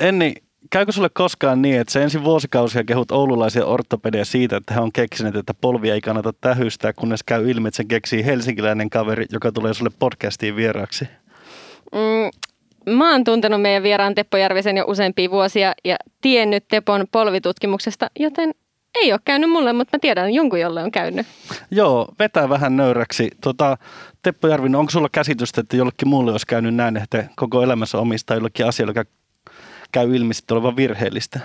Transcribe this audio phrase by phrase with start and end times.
[0.00, 0.34] Enni,
[0.70, 4.92] käykö sulle koskaan niin, että se ensin vuosikausia kehut oululaisia ortopedia siitä, että he on
[4.92, 9.52] keksineet, että polvia ei kannata tähystää, kunnes käy ilmi, että sen keksii helsinkiläinen kaveri, joka
[9.52, 11.08] tulee sulle podcastiin vieraaksi?
[11.92, 18.10] Mm, mä oon tuntenut meidän vieraan Teppo Järvisen jo useampia vuosia ja tiennyt Tepon polvitutkimuksesta,
[18.18, 18.50] joten
[18.94, 21.26] ei ole käynyt mulle, mutta mä tiedän jonkun, jolle on käynyt.
[21.70, 23.30] Joo, vetää vähän nöyräksi.
[23.40, 23.76] Tota,
[24.22, 28.36] Teppo Järvinen, onko sulla käsitystä, että jollekin muulle olisi käynyt näin, että koko elämässä omistaa
[28.36, 29.10] jollekin asialle, joka
[29.92, 31.40] käy ilmi sitten olevan virheellistä?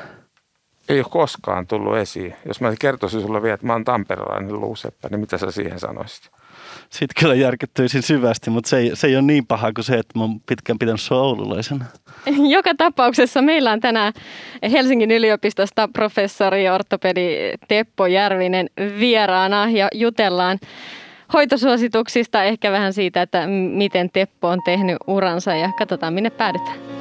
[0.89, 2.35] Ei ole koskaan tullut esiin.
[2.45, 6.29] Jos mä kertoisin sulle vielä, että mä oon tamperelainen luuseppä, niin mitä sä siihen sanoisit?
[6.89, 10.19] Sitten kyllä järkyttyisin syvästi, mutta se ei, se ei ole niin paha kuin se, että
[10.19, 11.85] mä oon pitkään pitänyt sua oululaisena.
[12.55, 14.13] Joka tapauksessa meillä on tänään
[14.71, 20.59] Helsingin yliopistosta professori ortopedi Teppo Järvinen vieraana ja jutellaan
[21.33, 26.94] hoitosuosituksista, ehkä vähän siitä, että miten Teppo on tehnyt uransa ja katsotaan minne päädytään.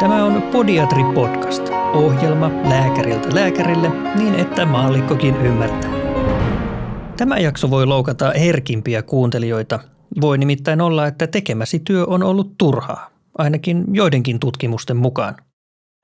[0.00, 5.90] Tämä on Podiatri Podcast, ohjelma lääkäriltä lääkärille niin, että maallikkokin ymmärtää.
[7.16, 9.78] Tämä jakso voi loukata herkimpiä kuuntelijoita.
[10.20, 15.34] Voi nimittäin olla, että tekemäsi työ on ollut turhaa, ainakin joidenkin tutkimusten mukaan.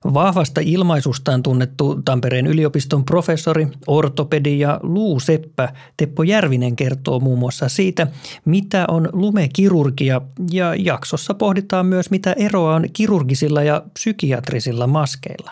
[0.04, 8.06] Vahvasta ilmaisustaan tunnettu Tampereen yliopiston professori, ortopedi ja luuseppä Teppo Järvinen kertoo muun muassa siitä,
[8.44, 10.20] mitä on lumekirurgia
[10.52, 15.50] ja jaksossa pohditaan myös, mitä eroa on kirurgisilla ja psykiatrisilla maskeilla.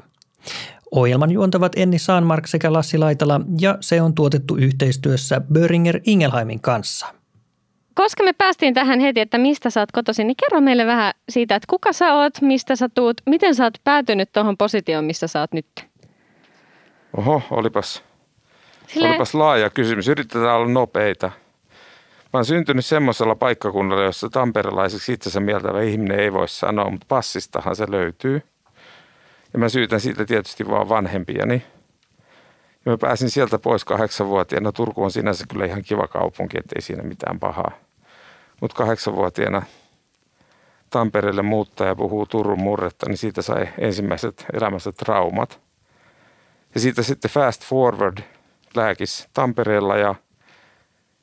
[0.91, 7.07] Ohjelman juontavat Enni Saanmark sekä Lassi Laitala ja se on tuotettu yhteistyössä Böringer Ingelheimin kanssa–
[7.95, 11.55] koska me päästiin tähän heti, että mistä sä oot kotoisin, niin kerro meille vähän siitä,
[11.55, 15.41] että kuka sä oot, mistä sä tuut, miten sä oot päätynyt tuohon positioon, missä sä
[15.41, 15.67] oot nyt?
[17.17, 18.03] Oho, olipas,
[18.87, 19.09] Sille...
[19.09, 20.09] olipas laaja kysymys.
[20.09, 21.31] Yritetään olla nopeita.
[22.33, 27.77] Mä oon syntynyt semmoisella paikkakunnalla, jossa tamperelaiseksi itsensä mieltävä ihminen ei voi sanoa, mutta passistahan
[27.77, 28.43] se löytyy.
[29.53, 31.63] Ja mä syytän siitä tietysti vaan vanhempiani.
[32.85, 34.73] Ja mä pääsin sieltä pois kahdeksanvuotiaana.
[34.73, 37.73] Turku on sinänsä kyllä ihan kiva kaupunki, ettei siinä mitään pahaa.
[38.61, 39.63] Mutta kahdeksanvuotiaana
[40.91, 45.61] Tampereelle muuttaa ja puhuu Turun murretta, niin siitä sai ensimmäiset elämässä traumat.
[46.75, 48.19] Ja siitä sitten fast forward
[48.75, 50.15] lääkis Tampereella ja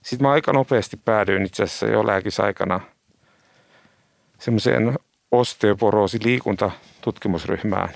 [0.01, 2.79] sitten mä aika nopeasti päädyin itse asiassa jo lääkisaikana
[4.39, 4.97] semmoiseen
[5.31, 7.89] osteoporoosi liikuntatutkimusryhmään.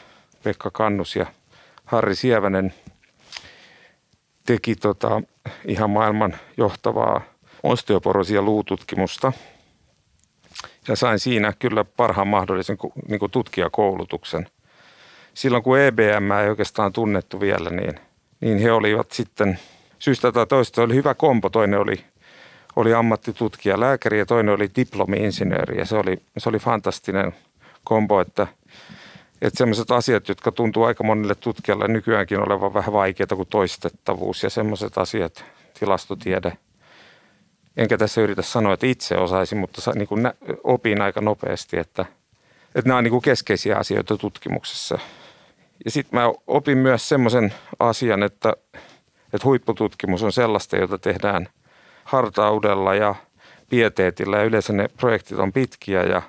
[0.44, 1.25] Pekka Kannus ja
[1.85, 2.73] Harri Sievänen
[4.45, 5.21] teki tota
[5.65, 7.21] ihan maailman johtavaa
[7.63, 9.33] osteoporosia luututkimusta.
[10.87, 12.77] Ja sain siinä kyllä parhaan mahdollisen
[13.07, 14.47] niin kuin tutkijakoulutuksen.
[15.33, 17.99] Silloin kun EBM ei oikeastaan tunnettu vielä, niin,
[18.41, 19.59] niin he olivat sitten
[19.99, 21.49] syystä tai toista oli hyvä kompo.
[21.49, 22.03] Toinen oli,
[22.75, 27.35] oli ammattitutkija lääkäri ja toinen oli diplomi-insinööri ja se oli, se oli fantastinen
[27.83, 28.47] kombo, että–
[29.43, 34.49] että sellaiset asiat, jotka tuntuu aika monille tutkijalle nykyäänkin olevan vähän vaikeita kuin toistettavuus ja
[34.49, 35.45] sellaiset asiat,
[35.79, 36.57] tilastotiede.
[37.77, 40.31] Enkä tässä yritä sanoa, että itse osaisin, mutta niin kuin
[40.63, 42.05] opin aika nopeasti, että,
[42.75, 44.99] että nämä on niin kuin keskeisiä asioita tutkimuksessa.
[45.85, 48.53] Ja sitten mä opin myös semmoisen asian, että,
[49.33, 51.47] että huippututkimus on sellaista, jota tehdään
[52.03, 53.15] hartaudella ja
[53.69, 56.21] pieteetillä ja yleensä ne projektit on pitkiä ja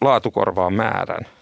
[0.00, 1.26] laatukorvaa määrän–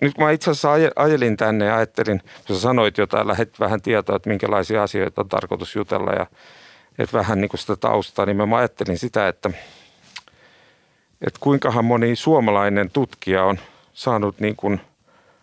[0.00, 4.16] nyt mä itse asiassa ajelin tänne ja ajattelin, kun sä sanoit jotain, lähet vähän tietoa,
[4.16, 6.26] että minkälaisia asioita on tarkoitus jutella ja
[6.98, 9.50] että vähän niin kuin sitä taustaa, niin mä ajattelin sitä, että,
[11.26, 13.58] että kuinkahan moni suomalainen tutkija on
[13.92, 14.80] saanut niin kuin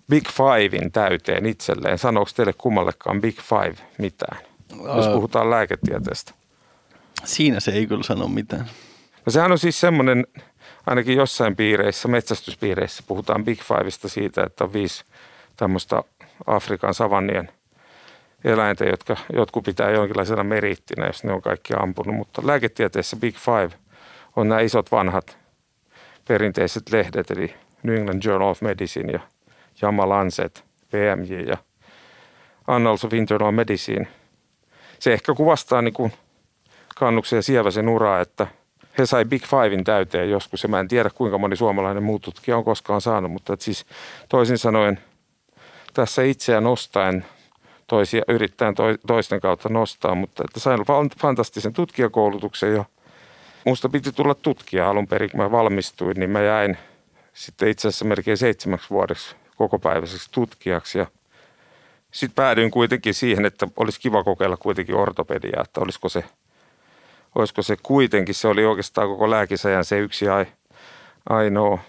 [0.10, 1.98] Big Fivein täyteen itselleen.
[1.98, 4.38] Sanooko teille kummallekaan Big Five mitään,
[4.96, 6.34] jos puhutaan lääketieteestä?
[7.24, 8.66] Siinä se ei kyllä sano mitään.
[9.26, 10.28] No sehän on siis semmoinen
[10.86, 15.04] ainakin jossain piireissä, metsästyspiireissä puhutaan Big Fiveista siitä, että on viisi
[15.58, 16.04] tämmöistä
[16.48, 17.50] Afrikan savannien
[18.44, 22.16] eläintä, jotka jotkut pitää jonkinlaisena meriittinä, jos ne on kaikki ampunut.
[22.16, 23.72] Mutta lääketieteessä Big Five
[24.36, 25.38] on nämä isot vanhat
[26.28, 27.54] perinteiset lehdet, eli
[27.84, 29.20] New England Journal of Medicine ja
[29.82, 31.58] JAMA Lancet, PMJ ja
[32.68, 34.08] Annals of Internal Medicine.
[35.00, 36.14] Se ehkä kuvastaa niin kuin
[36.96, 38.48] kannuksen ja sieväsen uraa, että–
[38.98, 42.58] he sai Big Fivein täyteen joskus ja mä en tiedä kuinka moni suomalainen muu tutkija
[42.58, 43.86] on koskaan saanut, mutta että siis
[44.30, 45.00] toisin sanoen
[45.94, 47.26] tässä itseään nostaen
[47.88, 48.76] toisia yrittäen
[49.08, 50.80] toisten kautta nostaa, mutta että sain
[51.20, 52.86] fantastisen tutkijakoulutuksen jo.
[53.66, 56.78] Musta piti tulla tutkija alun perin, kun mä valmistuin, niin mä jäin
[57.34, 61.06] sitten itse asiassa melkein seitsemäksi vuodeksi kokopäiväiseksi tutkijaksi ja
[62.12, 66.24] sitten päädyin kuitenkin siihen, että olisi kiva kokeilla kuitenkin ortopediaa, että olisiko se–
[67.36, 70.26] olisiko se kuitenkin, se oli oikeastaan koko lääkisajan se yksi
[71.30, 71.80] ainoa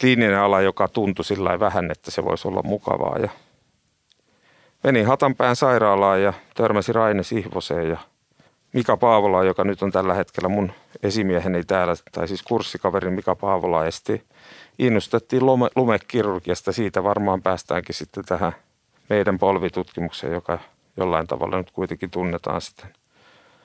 [0.00, 3.18] kliininen ala, joka tuntui sillä vähän, että se voisi olla mukavaa.
[3.18, 3.28] Ja
[4.84, 7.98] menin Hatanpään sairaalaan ja törmäsi Raine Sihvoseen ja
[8.72, 10.72] Mika Paavola, joka nyt on tällä hetkellä mun
[11.02, 14.24] esimieheni täällä, tai siis kurssikaverin Mika Paavola esti.
[14.78, 18.52] Innostettiin lume, lumekirurgiasta, siitä varmaan päästäänkin sitten tähän
[19.08, 20.58] meidän polvitutkimukseen, joka
[20.96, 22.90] jollain tavalla nyt kuitenkin tunnetaan sitten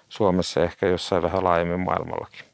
[0.09, 2.49] Suomessa ehkä jossain vähän laajemmin maailmallakin.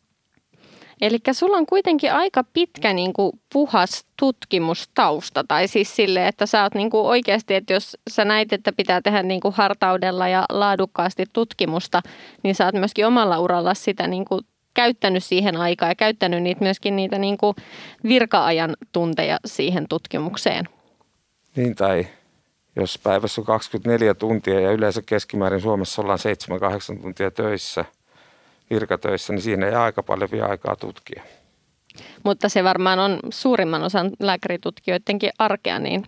[1.01, 6.63] Eli sulla on kuitenkin aika pitkä niin kuin puhas tutkimustausta, tai siis sille, että sä
[6.63, 10.45] oot niin kuin oikeasti, että jos sä näit, että pitää tehdä niin kuin hartaudella ja
[10.49, 12.01] laadukkaasti tutkimusta,
[12.43, 14.41] niin sä oot myöskin omalla uralla sitä niin kuin
[14.73, 17.55] käyttänyt siihen aikaa ja käyttänyt niitä myöskin niitä niin kuin
[18.03, 20.65] virka-ajan tunteja siihen tutkimukseen.
[21.55, 22.07] Niin tai
[22.75, 26.19] jos päivässä on 24 tuntia ja yleensä keskimäärin Suomessa ollaan
[26.95, 27.85] 7-8 tuntia töissä–
[28.69, 31.23] virkatöissä, niin siinä ei aika paljon vielä aikaa tutkia.
[32.23, 36.03] Mutta se varmaan on suurimman osan lääkäritutkijoidenkin arkea, niin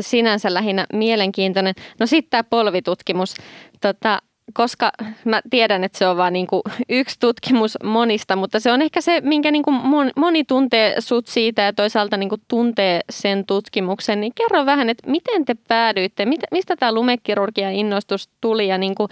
[0.00, 1.74] sinänsä lähinnä mielenkiintoinen.
[2.00, 3.34] No sitten tämä polvitutkimus.
[3.80, 4.22] Tota,
[4.54, 4.90] koska
[5.24, 9.20] mä tiedän, että se on vain niinku yksi tutkimus monista, mutta se on ehkä se,
[9.20, 9.70] minkä niinku
[10.16, 14.20] moni tuntee sut siitä ja toisaalta niinku tuntee sen tutkimuksen.
[14.20, 19.08] Niin kerro vähän, että miten te päädyitte, mistä tämä lumekirurgian innostus tuli ja niinku,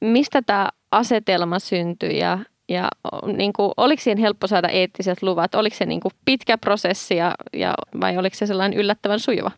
[0.00, 2.38] mistä tämä asetelma syntyi ja,
[2.68, 2.88] ja
[3.36, 5.54] niin kuin, oliko siihen helppo saada eettiset luvat?
[5.54, 9.50] Oliko se niin kuin pitkä prosessi ja, ja, vai oliko se sellainen yllättävän sujuva?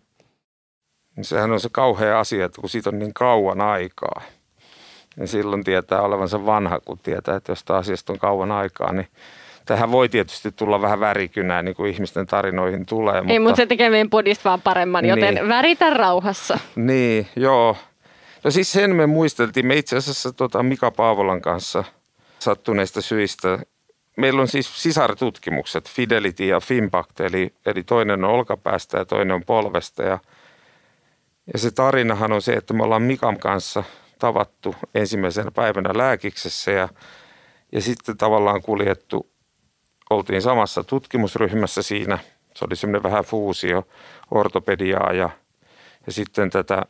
[1.22, 4.22] Sehän on se kauhea asia, että kun siitä on niin kauan aikaa,
[5.18, 9.06] niin silloin tietää olevansa vanha, kun tietää, että jos asiasta on kauan aikaa, niin
[9.68, 13.22] Tähän voi tietysti tulla vähän värikynää, niin kuin ihmisten tarinoihin tulee.
[13.28, 15.48] Ei, mutta se tekee meidän podista vaan paremman, joten niin.
[15.48, 16.58] väritä rauhassa.
[16.76, 17.76] Niin, joo.
[18.44, 19.66] No siis sen me muisteltiin.
[19.66, 21.84] Me itse asiassa tota Mika Paavolan kanssa
[22.38, 23.58] sattuneista syistä.
[24.16, 29.44] Meillä on siis sisartutkimukset, Fidelity ja Fimpact, eli, eli toinen on olkapäästä ja toinen on
[29.46, 30.02] polvesta.
[30.02, 30.18] Ja,
[31.52, 33.84] ja se tarinahan on se, että me ollaan Mikan kanssa
[34.18, 36.88] tavattu ensimmäisenä päivänä lääkiksessä ja,
[37.72, 39.30] ja sitten tavallaan kuljettu,
[40.10, 42.18] oltiin samassa tutkimusryhmässä siinä.
[42.54, 43.88] Se oli semmoinen vähän fuusio,
[44.30, 45.30] ortopediaa ja,
[46.06, 46.82] ja sitten tätä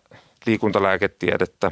[0.47, 1.71] liikuntalääketiedettä.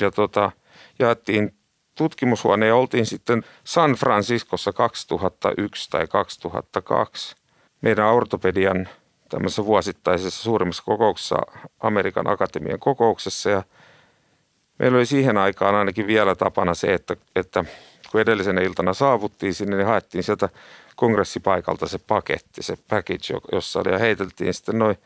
[0.00, 0.52] Ja tota,
[0.98, 1.54] jaettiin
[1.94, 7.36] tutkimushuone ja oltiin sitten San Franciscossa 2001 tai 2002
[7.80, 8.88] meidän ortopedian
[9.28, 11.36] tämmöisessä vuosittaisessa suurimmassa kokouksessa,
[11.80, 13.62] Amerikan akatemian kokouksessa ja
[14.78, 17.64] meillä oli siihen aikaan ainakin vielä tapana se, että, että
[18.10, 20.48] kun edellisen iltana saavuttiin sinne, niin haettiin sieltä
[20.96, 24.98] kongressipaikalta se paketti, se package, jossa oli ja heiteltiin sitten noin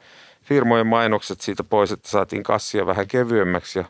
[0.43, 3.85] firmojen mainokset siitä pois, että saatiin kassia vähän kevyemmäksi ja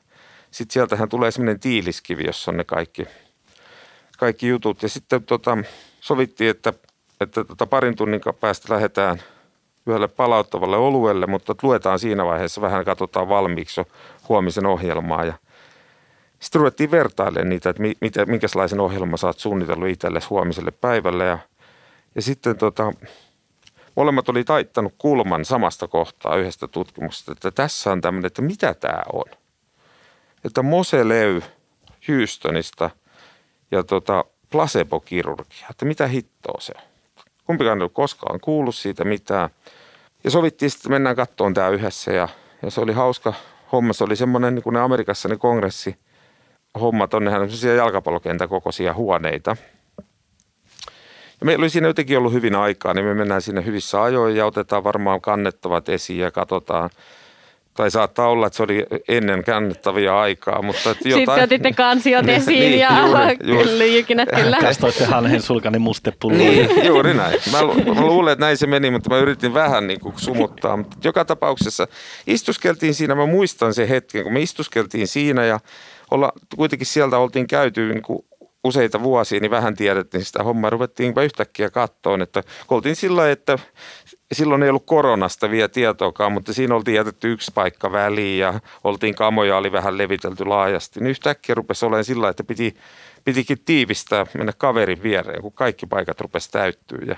[0.51, 3.07] sitten sieltähän tulee semmoinen tiiliskivi, jossa on ne kaikki,
[4.19, 4.83] kaikki jutut.
[4.83, 5.59] Ja sitten tota,
[6.01, 6.73] sovittiin, että,
[7.21, 9.23] että tota parin tunnin päästä lähdetään
[9.87, 13.85] yhdelle palauttavalle oluelle, mutta luetaan siinä vaiheessa vähän, katsotaan valmiiksi jo
[14.29, 15.25] huomisen ohjelmaa.
[15.25, 15.35] Ja
[16.41, 21.25] sitten ruvettiin vertailemaan niitä, että mitä, minkälaisen ohjelman sä oot suunnitellut itsellesi huomiselle päivälle.
[21.25, 21.39] Ja,
[22.15, 22.93] ja sitten tota,
[23.97, 29.03] molemmat oli taittanut kulman samasta kohtaa yhdestä tutkimuksesta, että tässä on tämmöinen, että mitä tämä
[29.13, 29.25] on.
[30.45, 31.41] Että Moseleu
[32.09, 32.91] Houstonista
[33.71, 36.83] ja tota placebo-kirurgia, että mitä hittoa se on.
[37.45, 39.51] Kumpikaan ei ole koskaan kuullut siitä mitään.
[40.25, 42.29] Ja sovittiin sitten, mennään kattoon tämä yhdessä ja,
[42.63, 43.35] ja se oli hauska
[43.73, 43.93] homma.
[43.93, 45.97] Se oli semmoinen niin kuin ne Amerikassa ne kongressi
[46.81, 49.57] hommat on, nehän on jalkapallokentän kokoisia huoneita–
[51.41, 54.47] ja meillä oli siinä jotenkin ollut hyvin aikaa, niin me mennään sinne hyvissä ajoin ja
[54.47, 56.91] otetaan varmaan kannettavat esiin ja katsotaan.
[57.75, 61.27] Tai saattaa olla, että se oli ennen kannettavia aikaa, mutta että jotain...
[61.27, 62.91] Sitten otitte kansiot esiin niin, ja
[63.45, 64.05] juuri, juuri.
[64.37, 64.59] kyllä.
[64.61, 66.39] Kastoitte hanhen sulkani mustepulloa.
[66.39, 67.41] Niin, juuri näin.
[67.53, 67.59] Mä,
[67.95, 70.77] mä luulen, että näin se meni, mutta mä yritin vähän niin kuin sumuttaa.
[70.77, 71.89] Mutta joka tapauksessa
[72.27, 75.61] istuskeltiin siinä, mä muistan sen hetken, kun me istuskeltiin siinä ja
[76.11, 78.25] olla, kuitenkin sieltä oltiin käyty niin kuin
[78.65, 80.71] useita vuosia, niin vähän tiedettiin sitä hommaa.
[80.71, 83.59] Ruvettiin yhtäkkiä kattoon, että oltiin sillä että
[84.33, 89.15] silloin ei ollut koronasta vielä tietoakaan, mutta siinä oltiin jätetty yksi paikka väliin ja oltiin
[89.15, 91.01] kamoja, oli vähän levitelty laajasti.
[91.01, 92.77] Niin yhtäkkiä rupesi olemaan sillä että piti,
[93.25, 96.99] pitikin tiivistää, mennä kaverin viereen, kun kaikki paikat rupesi täyttyä.
[97.07, 97.17] Ja,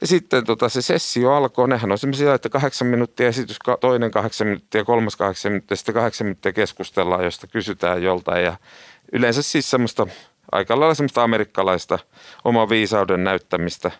[0.00, 1.68] ja sitten tota, se sessio alkoi.
[1.68, 6.26] Nehän on sellaisia, että kahdeksan minuuttia esitys, toinen kahdeksan minuuttia, kolmas kahdeksan minuuttia, sitten kahdeksan
[6.26, 8.44] minuuttia keskustellaan, josta kysytään joltain.
[8.44, 8.56] Ja
[9.12, 10.06] yleensä siis semmoista
[10.52, 11.98] aika lailla semmoista amerikkalaista
[12.44, 13.90] oma viisauden näyttämistä,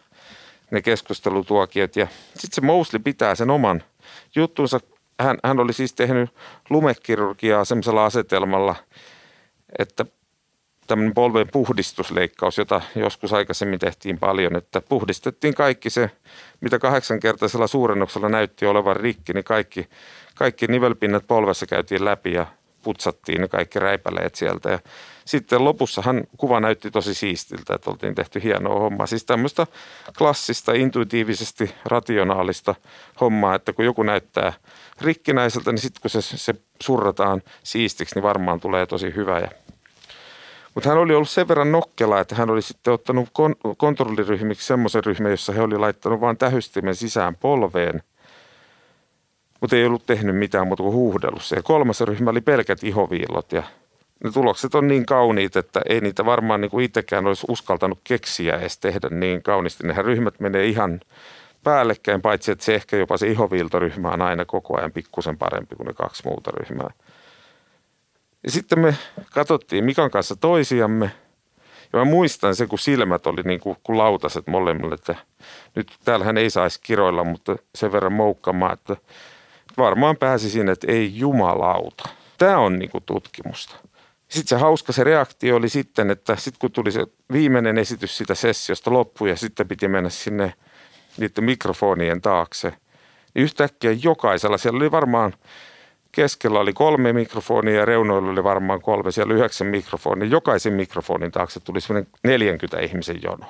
[0.71, 1.97] ne keskustelutuokiot.
[1.97, 3.83] Ja sitten se Mosley pitää sen oman
[4.37, 4.81] juttunsa.
[5.21, 6.31] Hän, hän oli siis tehnyt
[6.71, 8.75] lumekirurgiaa semmoisella asetelmalla,
[9.79, 10.05] että
[10.89, 16.11] tämmöinen polven puhdistusleikkaus, jota joskus aikaisemmin tehtiin paljon, että puhdistettiin kaikki se,
[16.61, 19.89] mitä kahdeksankertaisella suurennuksella näytti olevan rikki, niin kaikki,
[20.35, 22.47] kaikki nivelpinnat polvessa käytiin läpi ja
[22.83, 24.71] putsattiin ne kaikki räipäleet sieltä.
[24.71, 24.79] Ja
[25.25, 29.07] sitten lopussahan kuva näytti tosi siistiltä, että oltiin tehty hienoa hommaa.
[29.07, 29.67] Siis tämmöistä
[30.19, 32.75] klassista, intuitiivisesti rationaalista
[33.21, 34.53] hommaa, että kun joku näyttää
[35.01, 39.39] rikkinäiseltä, niin sitten kun se, se surrataan siistiksi, niin varmaan tulee tosi hyvä.
[39.39, 39.49] Ja
[40.79, 45.05] mutta hän oli ollut sen verran nokkela, että hän oli sitten ottanut kon- kontrolliryhmiksi semmoisen
[45.05, 48.03] ryhmän, jossa he oli laittanut vain tähystimen sisään polveen,
[49.61, 51.43] mutta ei ollut tehnyt mitään muuta kuin huuhdellut.
[51.57, 53.63] Ja kolmas ryhmä oli pelkät ihoviillot ja
[54.25, 58.57] ne tulokset on niin kauniit, että ei niitä varmaan niin kuin itsekään olisi uskaltanut keksiä
[58.57, 59.87] edes tehdä niin kauniisti.
[59.87, 61.01] Nehän ryhmät menee ihan
[61.65, 65.87] päällekkäin, paitsi että se ehkä jopa se ihoviiltoryhmä on aina koko ajan pikkusen parempi kuin
[65.87, 66.91] ne kaksi muuta ryhmää.
[68.45, 68.97] Ja sitten me
[69.33, 71.11] katsottiin Mikan kanssa toisiamme.
[71.93, 75.15] Ja mä muistan se, kun silmät oli niin kuin, kuin lautaset molemmille, että
[75.75, 78.97] nyt täällähän ei saisi kiroilla, mutta sen verran moukkamaan, että
[79.79, 82.09] varmaan pääsi sinne, että ei jumalauta.
[82.39, 83.77] Tämä on niin kuin tutkimusta.
[84.29, 88.35] Sitten se hauska se reaktio oli sitten, että sitten kun tuli se viimeinen esitys sitä
[88.35, 90.55] sessiosta loppuun ja sitten piti mennä sinne
[91.19, 92.69] niiden mikrofonien taakse,
[93.35, 95.35] niin yhtäkkiä jokaisella, siellä oli varmaan
[96.13, 100.29] keskellä oli kolme mikrofonia ja reunoilla oli varmaan kolme, siellä yhdeksän mikrofonia.
[100.29, 103.47] Jokaisen mikrofonin taakse tuli semmoinen 40 ihmisen jono.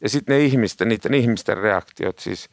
[0.00, 2.48] Ja sitten ne ihmisten, niiden ihmisten reaktiot siis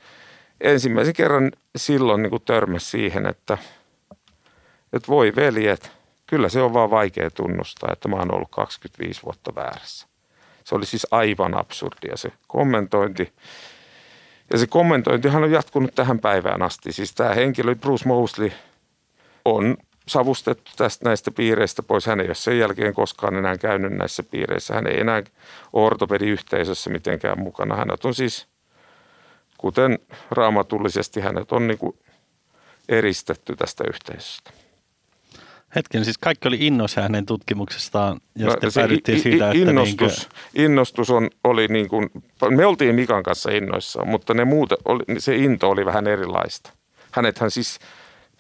[0.62, 3.58] ensimmäisen kerran silloin niin törmäsi siihen, että,
[4.94, 5.92] että voi veljet,
[6.28, 10.08] kyllä se on vaan vaikea tunnustaa, että mä oon ollut 25 vuotta väärässä.
[10.64, 13.34] Se oli siis aivan absurdia se kommentointi.
[14.52, 16.92] Ja se kommentointihan on jatkunut tähän päivään asti.
[16.92, 18.52] Siis tämä henkilö, Bruce Mosley,
[19.46, 22.06] on savustettu tästä näistä piireistä pois.
[22.06, 24.74] Hän ei ole sen jälkeen koskaan enää käynyt näissä piireissä.
[24.74, 25.24] Hän ei enää
[25.74, 27.76] ole ortopediyhteisössä mitenkään mukana.
[27.76, 28.48] Hänet on siis,
[29.58, 30.00] kuten
[30.32, 31.98] raamatullisesti, hänet on niin kuin
[32.90, 34.52] eristetty tästä yhteisöstä.
[35.76, 39.70] Hetken, siis kaikki oli innoissa hänen tutkimuksestaan ja no, sitten päädyttiin siitä, että...
[39.70, 42.10] Innostus, niin innostus on, oli niin kuin,
[42.50, 46.70] me oltiin Mikan kanssa innoissa, mutta ne muut, oli, se into oli vähän erilaista.
[47.12, 47.80] Hänethän siis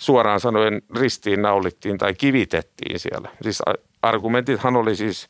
[0.03, 3.29] suoraan sanoen ristiin naulittiin tai kivitettiin siellä.
[3.41, 3.61] Siis
[4.01, 5.29] argumentithan oli siis...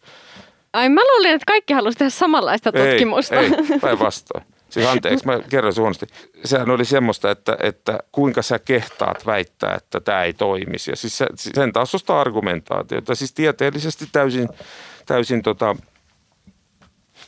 [0.73, 3.35] Ai mä luulin, että kaikki halusivat tehdä samanlaista tutkimusta.
[3.35, 4.45] Ei, ei päinvastoin.
[4.69, 6.05] Siis anteeksi, mä kerron suunnasti.
[6.45, 10.91] Sehän oli semmoista, että, että kuinka sä kehtaat väittää, että tämä ei toimisi.
[10.91, 14.49] Ja siis sen tasosta argumentaatiota, siis tieteellisesti täysin,
[15.05, 15.75] täysin tota,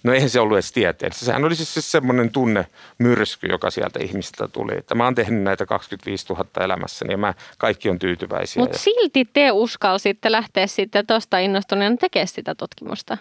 [0.06, 1.26] No eihän se ollut edes tieteellistä.
[1.26, 4.78] Sehän oli siis, siis semmoinen tunne myrsky, joka sieltä ihmisiltä tuli.
[4.78, 8.64] Että mä oon tehnyt näitä 25 000 elämässäni ja mä, kaikki on tyytyväisiä.
[8.64, 13.18] Mutta silti te uskalsitte lähteä sitten tuosta innostuneena tekemään sitä tutkimusta.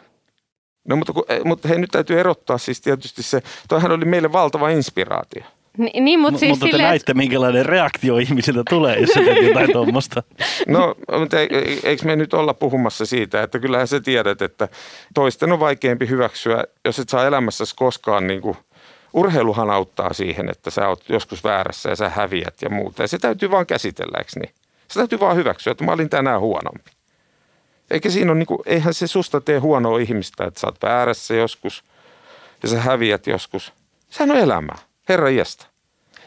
[0.89, 4.33] No mutta, kun, eh, mutta hei nyt täytyy erottaa siis tietysti se, toihan oli meille
[4.33, 5.45] valtava inspiraatio.
[5.79, 9.73] Ni, niin, mutta, siis mutta te sille, näitte, minkälainen reaktio ihmisiltä tulee, jos se jotain
[9.73, 10.23] tuommoista.
[10.69, 11.37] No, mutta
[11.85, 14.69] eikö me nyt olla puhumassa siitä, että kyllähän sä tiedät, että
[15.15, 18.57] toisten on vaikeampi hyväksyä, jos et saa elämässäsi koskaan niin kuin,
[19.13, 23.03] urheiluhan auttaa siihen, että sä oot joskus väärässä ja sä häviät ja muuta.
[23.03, 24.55] Ja se täytyy vaan käsitellä, eikö niin?
[24.89, 26.91] Se täytyy vaan hyväksyä, että mä olin tänään huonompi.
[27.91, 31.35] Eikä siinä ole, niin kuin, eihän se susta tee huonoa ihmistä, että sä oot väärässä
[31.35, 31.85] joskus
[32.63, 33.73] ja sä häviät joskus.
[34.11, 34.79] Sehän on elämää.
[35.09, 35.67] Herra iästä.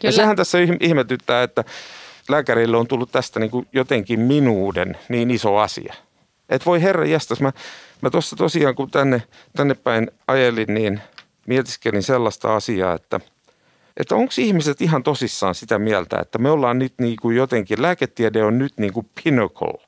[0.03, 1.63] Ja sehän tässä ihmetyttää, että
[2.29, 5.93] lääkärille on tullut tästä niin kuin jotenkin minuuden niin iso asia.
[6.49, 7.51] Että voi herra jästäs, mä,
[8.01, 9.23] mä tuossa tosiaan kun tänne,
[9.55, 11.01] tänne päin ajelin, niin
[11.47, 13.19] mietiskelin sellaista asiaa, että,
[13.97, 18.43] että onko ihmiset ihan tosissaan sitä mieltä, että me ollaan nyt niin kuin jotenkin, lääketiede
[18.43, 19.87] on nyt niin kuin pinnacle.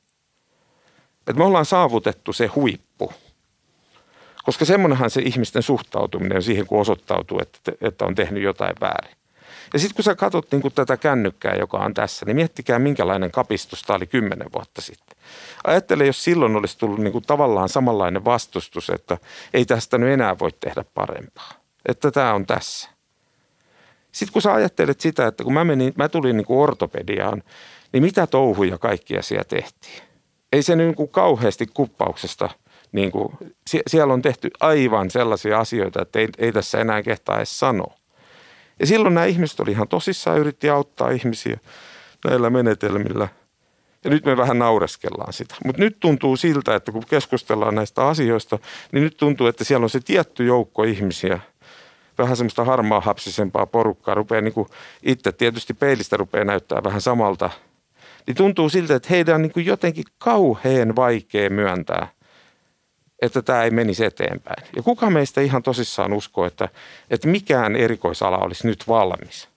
[1.20, 3.14] Että me ollaan saavutettu se huippu.
[4.44, 9.20] Koska semmoinenhan se ihmisten suhtautuminen on siihen, kun osoittautuu, että, että on tehnyt jotain väärin.
[9.74, 13.82] Ja sitten kun sä katsot niin tätä kännykkää, joka on tässä, niin miettikää minkälainen kapistus
[13.84, 15.18] tämä oli kymmenen vuotta sitten.
[15.64, 19.18] Ajattele, jos silloin olisi tullut niin kuin tavallaan samanlainen vastustus, että
[19.54, 21.52] ei tästä nyt enää voi tehdä parempaa.
[21.86, 22.90] Että tämä on tässä.
[24.12, 27.44] Sitten kun sä ajattelet sitä, että kun mä, menin, mä tulin niin kuin ortopediaan,
[27.94, 30.02] niin mitä touhuja kaikkia siellä tehtiin?
[30.52, 32.50] Ei se niin kuin kauheasti kuppauksesta,
[32.92, 33.38] niin kuin,
[33.88, 37.94] siellä on tehty aivan sellaisia asioita, että ei, ei tässä enää kehtaa edes sanoa.
[38.80, 41.60] Ja silloin nämä ihmiset oli ihan tosissaan, yritti auttaa ihmisiä
[42.26, 43.28] näillä menetelmillä.
[44.04, 45.56] Ja nyt me vähän naureskellaan sitä.
[45.66, 48.60] Mutta nyt tuntuu siltä, että kun keskustellaan näistä asioista,
[48.92, 51.40] niin nyt tuntuu, että siellä on se tietty joukko ihmisiä,
[52.18, 54.68] vähän semmoista harmaa hapsisempaa porukkaa, rupeaa niin kuin
[55.04, 57.50] itse tietysti peilistä rupeaa näyttää vähän samalta.
[58.28, 62.08] Niin tuntuu siltä, että heidän on niin kuin jotenkin kauhean vaikea myöntää,
[63.22, 64.64] että tämä ei menisi eteenpäin.
[64.76, 66.70] Ja kuka meistä ihan tosissaan uskoo, että,
[67.10, 69.48] että mikään erikoisala olisi nyt valmis?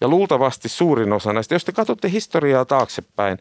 [0.00, 3.38] Ja luultavasti suurin osa näistä, jos te katsotte historiaa taaksepäin,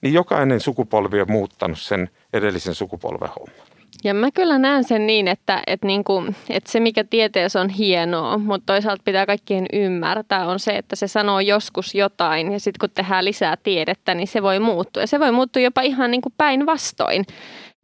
[0.00, 3.74] niin jokainen sukupolvi on muuttanut sen edellisen sukupolven homman.
[4.04, 7.68] Ja mä kyllä näen sen niin, että, että, niin kuin, että se mikä tieteessä on
[7.68, 12.78] hienoa, mutta toisaalta pitää kaikkien ymmärtää, on se, että se sanoo joskus jotain ja sitten
[12.80, 15.02] kun tehdään lisää tiedettä, niin se voi muuttua.
[15.02, 17.26] Ja se voi muuttua jopa ihan niin kuin päinvastoin.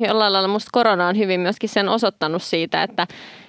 [0.01, 3.07] Jollain lailla musta korona on hyvin myöskin sen osoittanut siitä, että,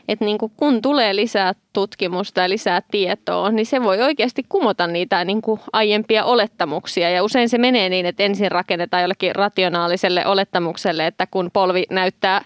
[0.07, 4.87] että niin kuin kun tulee lisää tutkimusta ja lisää tietoa, niin se voi oikeasti kumota
[4.87, 7.09] niitä niin kuin aiempia olettamuksia.
[7.09, 12.41] Ja usein se menee niin, että ensin rakennetaan jollekin rationaaliselle olettamukselle, että kun polvi näyttää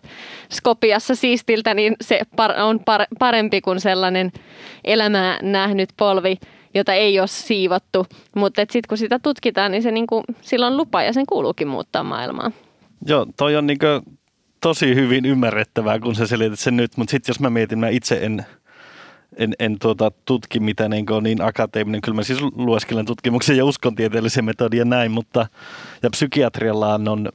[0.51, 2.21] Skopiassa siistiltä, niin se
[2.63, 2.79] on
[3.19, 4.31] parempi kuin sellainen
[4.83, 6.37] elämää nähnyt polvi,
[6.73, 8.05] jota ei ole siivottu.
[8.35, 12.03] Mutta sitten kun sitä tutkitaan, niin se niin kuin, silloin lupa ja sen kuuluukin muuttaa
[12.03, 12.51] maailmaa.
[13.07, 13.77] Joo, toi on niin
[14.61, 18.19] tosi hyvin ymmärrettävää, kun sä selität sen nyt, mutta sitten jos mä mietin, mä itse
[18.21, 18.45] en,
[19.37, 22.01] en, en tuota, tutki mitä niin, on niin akateeminen.
[22.01, 25.47] Kyllä mä siis lueskelen tutkimuksen ja uskontieteellisen metodin ja näin, mutta
[26.03, 27.29] ja psykiatrialla on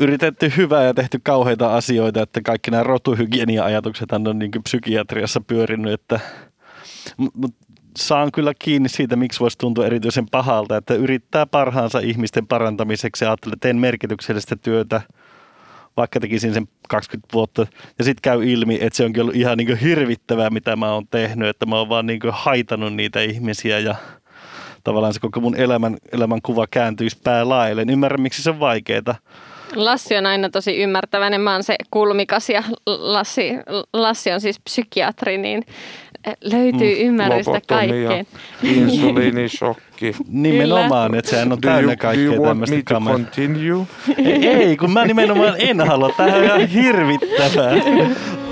[0.00, 6.20] yritetty hyvää ja tehty kauheita asioita, että kaikki nämä rotuhygienia-ajatukset on niin psykiatriassa pyörinyt, että
[7.16, 7.54] mut
[7.98, 13.30] saan kyllä kiinni siitä, miksi voisi tuntua erityisen pahalta, että yrittää parhaansa ihmisten parantamiseksi ja
[13.30, 15.00] ajattelee, että teen merkityksellistä työtä–
[15.98, 17.66] vaikka tekisin sen 20 vuotta.
[17.98, 21.48] Ja sitten käy ilmi, että se onkin ollut ihan niin hirvittävää, mitä mä oon tehnyt,
[21.48, 23.94] että mä oon vaan niin haitanut niitä ihmisiä ja
[24.84, 27.82] tavallaan se koko mun elämän, elämän kuva kääntyisi päälaille.
[27.82, 29.14] En ymmärrä, miksi se on vaikeaa.
[29.74, 31.40] Lassi on aina tosi ymmärtäväinen.
[31.40, 33.50] Mä oon se kulmikas ja Lassi,
[33.92, 35.64] Lassi on siis psykiatri, niin
[36.40, 38.26] löytyy mm, ymmärrystä kaikkeen.
[38.62, 40.14] insuliinishokki.
[40.28, 43.20] Nimenomaan, että sehän on täynnä kaikkea tämmöistä kameraa.
[44.42, 46.10] Ei, kun mä nimenomaan en halua.
[46.16, 47.72] Tähän on ihan hirvittävää.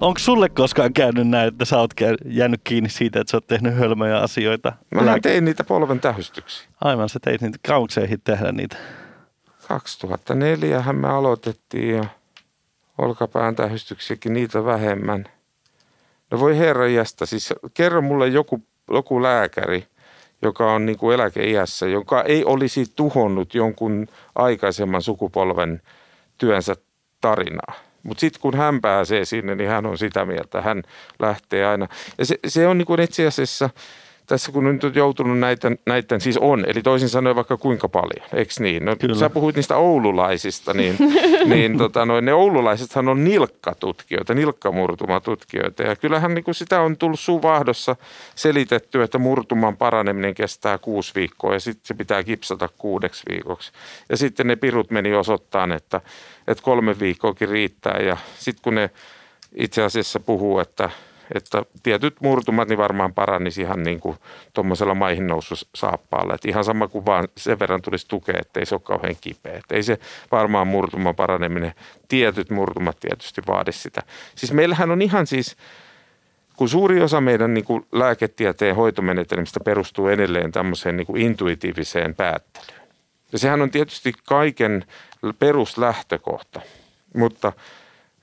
[0.00, 1.90] Onko sulle koskaan käynyt näin, että sä oot
[2.24, 4.72] jäänyt kiinni siitä, että sä oot tehnyt hölmöjä asioita?
[4.94, 6.68] Mä tein niitä polven tähystyksiä.
[6.80, 7.58] Aivan, sä teit niitä.
[7.66, 8.76] Kauanko tehdä niitä?
[9.68, 12.04] 2004 me aloitettiin ja
[12.98, 15.24] olkapään tähystyksiäkin niitä vähemmän.
[16.30, 19.86] No voi herra jästä, siis kerro mulle joku, joku lääkäri,
[20.42, 25.82] joka on niin kuin eläkeiässä, joka ei olisi tuhonnut jonkun aikaisemman sukupolven
[26.38, 26.76] työnsä
[27.20, 27.87] tarinaa.
[28.08, 30.62] Mutta sitten kun hän pääsee sinne, niin hän on sitä mieltä.
[30.62, 30.82] Hän
[31.18, 31.88] lähtee aina.
[32.18, 33.70] Ja se, se on niin kuin itse asiassa,
[34.28, 38.26] tässä kun nyt on joutunut näiden, näiden, siis on, eli toisin sanoen vaikka kuinka paljon,
[38.32, 38.84] eikö niin?
[38.84, 39.14] No, Kyllä.
[39.14, 40.96] sä puhuit niistä oululaisista, niin,
[41.54, 45.82] niin tota, noin, ne oululaisethan on nilkkatutkijoita, nilkkamurtumatutkijoita.
[45.82, 47.96] Ja kyllähän niin kuin sitä on tullut suvahdossa
[48.34, 53.72] selitetty, että murtuman paraneminen kestää kuusi viikkoa ja sitten se pitää kipsata kuudeksi viikoksi.
[54.08, 56.00] Ja sitten ne pirut meni osoittamaan, että
[56.48, 58.90] että kolme viikkoakin riittää ja sitten kun ne
[59.54, 60.90] itse asiassa puhuu, että,
[61.34, 64.16] että tietyt murtumat niin varmaan parannisi ihan niin kuin
[64.54, 65.28] tuommoisella maihin
[65.74, 66.34] saappaalla.
[66.34, 69.56] Että ihan sama kuin vaan sen verran tulisi tukea, että ei se ole kauhean kipeä.
[69.56, 69.98] Että ei se
[70.32, 71.72] varmaan murtuman paraneminen,
[72.08, 74.02] tietyt murtumat tietysti vaadi sitä.
[74.34, 75.56] Siis meillähän on ihan siis,
[76.56, 82.77] kun suuri osa meidän niin kuin lääketieteen hoitomenetelmistä perustuu edelleen tämmöiseen niin kuin intuitiiviseen päättelyyn.
[83.32, 84.84] Ja sehän on tietysti kaiken
[85.38, 86.60] peruslähtökohta.
[87.14, 87.52] Mutta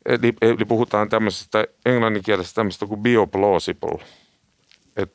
[0.05, 4.05] eli, eli puhutaan tämmöisestä englanninkielisestä tämmöisestä kuin bioplausible.
[4.95, 5.13] Et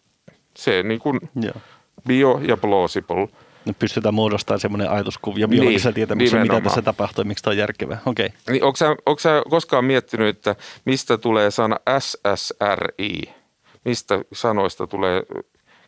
[0.57, 1.21] se niin kuin
[2.07, 3.29] bio ja plausible.
[3.65, 7.99] Nyt pystytään muodostamaan semmoinen ajatuskuvia biologisella niin, tietämyksellä, mitä tässä tapahtuu, miksi tämä on järkevää.
[8.07, 8.29] Okay.
[8.51, 13.23] Niin, onko, sä, onko sä koskaan miettinyt, että mistä tulee sana SSRI?
[13.85, 15.23] Mistä sanoista tulee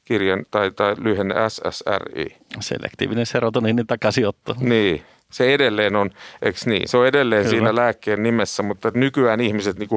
[0.04, 2.36] kirjan tai, tai lyhenne SSRI?
[2.60, 4.56] Selektiivinen serotoniinin takaisinotto.
[4.60, 6.10] Niin, se edelleen on,
[6.42, 6.88] eikö niin?
[6.88, 7.50] Se on edelleen Kyllä.
[7.50, 9.88] siinä lääkkeen nimessä, mutta nykyään ihmiset niin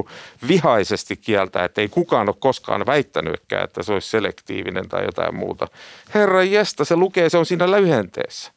[0.48, 5.66] vihaisesti kieltää, että ei kukaan ole koskaan väittänytkään, että se olisi selektiivinen tai jotain muuta.
[6.14, 8.52] Herra jesta, se lukee, se on siinä lyhenteessä.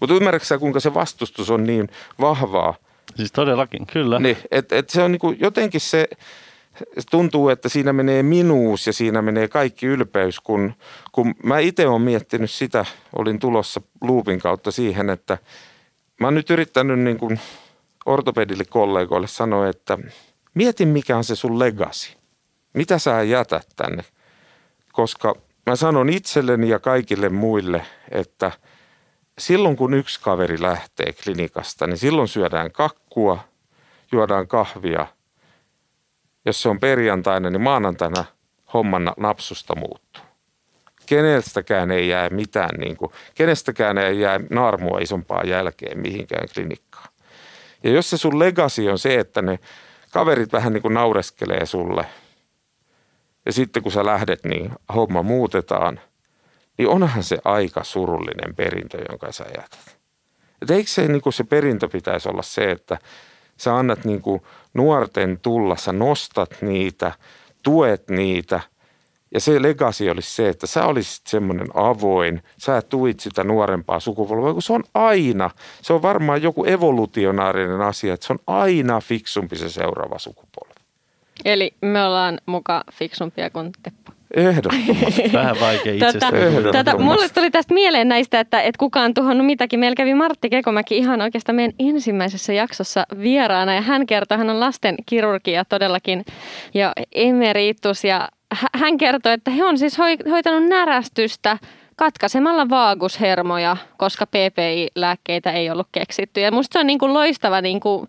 [0.00, 1.88] Mutta ymmärrätkö kuinka se vastustus on niin
[2.20, 2.74] vahvaa?
[3.16, 4.18] Siis todellakin, kyllä.
[4.18, 6.08] Niin, että et se on niin kuin jotenkin se,
[7.10, 10.74] tuntuu, että siinä menee minuus ja siinä menee kaikki ylpeys, kun,
[11.12, 12.84] kun mä itse olen miettinyt sitä,
[13.18, 15.38] olin tulossa luupin kautta siihen, että–
[16.20, 17.40] mä oon nyt yrittänyt niin kuin
[18.06, 19.98] ortopedille kollegoille sanoa, että
[20.54, 22.12] mieti mikä on se sun legacy.
[22.72, 24.04] Mitä sä jätät tänne?
[24.92, 25.34] Koska
[25.66, 28.52] mä sanon itselleni ja kaikille muille, että
[29.38, 33.38] silloin kun yksi kaveri lähtee klinikasta, niin silloin syödään kakkua,
[34.12, 35.06] juodaan kahvia.
[36.44, 38.24] Jos se on perjantaina, niin maanantaina
[38.74, 40.22] homman napsusta muuttuu.
[41.06, 47.08] Kenestäkään ei jää mitään, niin kuin, kenestäkään ei jää naarmua isompaa jälkeen mihinkään klinikkaan.
[47.84, 49.58] Ja jos se sun legacy on se, että ne
[50.12, 52.06] kaverit vähän niin kuin naureskelee sulle
[53.46, 56.00] ja sitten kun sä lähdet, niin homma muutetaan,
[56.78, 59.96] niin onhan se aika surullinen perintö, jonka sä jätät.
[60.62, 62.98] Et eikö se, niin kuin se perintö pitäisi olla se, että
[63.56, 64.42] sä annat niin kuin
[64.74, 67.12] nuorten tulla, sä nostat niitä,
[67.62, 68.60] tuet niitä–
[69.34, 74.52] ja se legacy olisi se, että sä olisit semmoinen avoin, sä tuit sitä nuorempaa sukupolvea,
[74.52, 75.50] kun se on aina,
[75.82, 80.74] se on varmaan joku evolutionaarinen asia, että se on aina fiksumpi se seuraava sukupolvi.
[81.44, 84.12] Eli me ollaan muka fiksumpia kuin Teppo.
[84.36, 85.32] Ehdottomasti.
[85.32, 86.30] Vähän vaikea itsestä.
[86.72, 89.80] Tätä, mulle tuli tästä mieleen näistä, että, että kuka on tuhonnut mitäkin.
[89.80, 94.60] Meillä kävi Martti Kekomäki ihan oikeastaan meidän ensimmäisessä jaksossa vieraana ja hän kertoi, hän on
[94.60, 96.24] lasten kirurgia todellakin
[96.74, 98.28] ja emeritus ja
[98.74, 99.98] hän kertoi, että he on siis
[100.30, 101.58] hoitanut närästystä
[101.96, 106.40] katkaisemalla vaagushermoja, koska PPI-lääkkeitä ei ollut keksitty.
[106.40, 108.08] Ja musta se on niin kuin loistava niin kuin,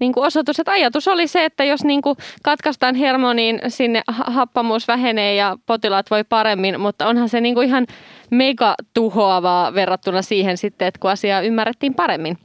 [0.00, 4.02] niin kuin osoitus, että ajatus oli se, että jos niin kuin katkaistaan hermo, niin sinne
[4.08, 7.86] happamuus vähenee ja potilaat voi paremmin, mutta onhan se niin kuin ihan
[8.30, 12.38] mega tuhoavaa verrattuna siihen sitten, että kun asiaa ymmärrettiin paremmin.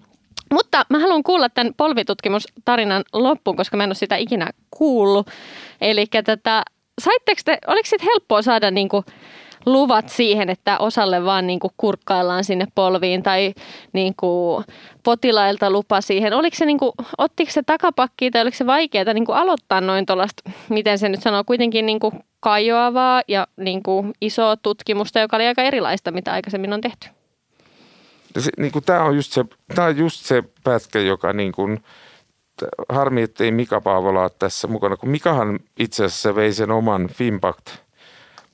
[0.54, 5.28] Mutta mä haluan kuulla tämän polvitutkimustarinan loppuun, koska mä en ole sitä ikinä kuullut.
[5.82, 6.64] Eli tätä
[7.02, 9.04] saitteko te, oliko sitten helppoa saada niinku
[9.66, 13.54] luvat siihen, että osalle vaan niinku kurkkaillaan sinne polviin tai
[13.94, 14.64] niinku
[15.04, 16.34] potilailta lupa siihen?
[16.34, 21.00] Oliko se niinku, ottiko se takapakki tai oliko se vaikeaa niinku aloittaa noin tuollaista, miten
[21.00, 26.34] se nyt sanoo, kuitenkin niinku kajoavaa ja niinku isoa tutkimusta, joka oli aika erilaista, mitä
[26.34, 27.08] aikaisemmin on tehty?
[28.58, 29.46] niin tämä on just se,
[29.76, 31.84] tämä on just se pätkä, joka niin kuin,
[32.90, 37.08] harmi, että ei Mika Paavola ole tässä mukana, kun Mikahan itse asiassa vei sen oman
[37.08, 37.68] Fimpact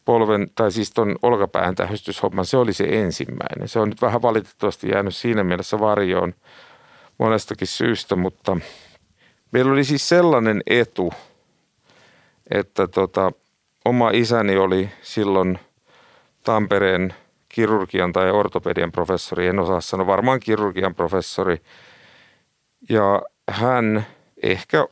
[0.07, 3.67] polven, tai siis tuon olkapään tähystyshomman, se oli se ensimmäinen.
[3.67, 6.33] Se on nyt vähän valitettavasti jäänyt siinä mielessä varjoon
[7.17, 8.57] monestakin syystä, mutta
[9.51, 11.13] meillä oli siis sellainen etu,
[12.51, 13.31] että tota,
[13.85, 15.59] oma isäni oli silloin
[16.43, 17.13] Tampereen
[17.49, 21.57] kirurgian tai ortopedian professori, en osaa sanoa, varmaan kirurgian professori.
[22.89, 24.05] Ja hän
[24.43, 24.87] ehkä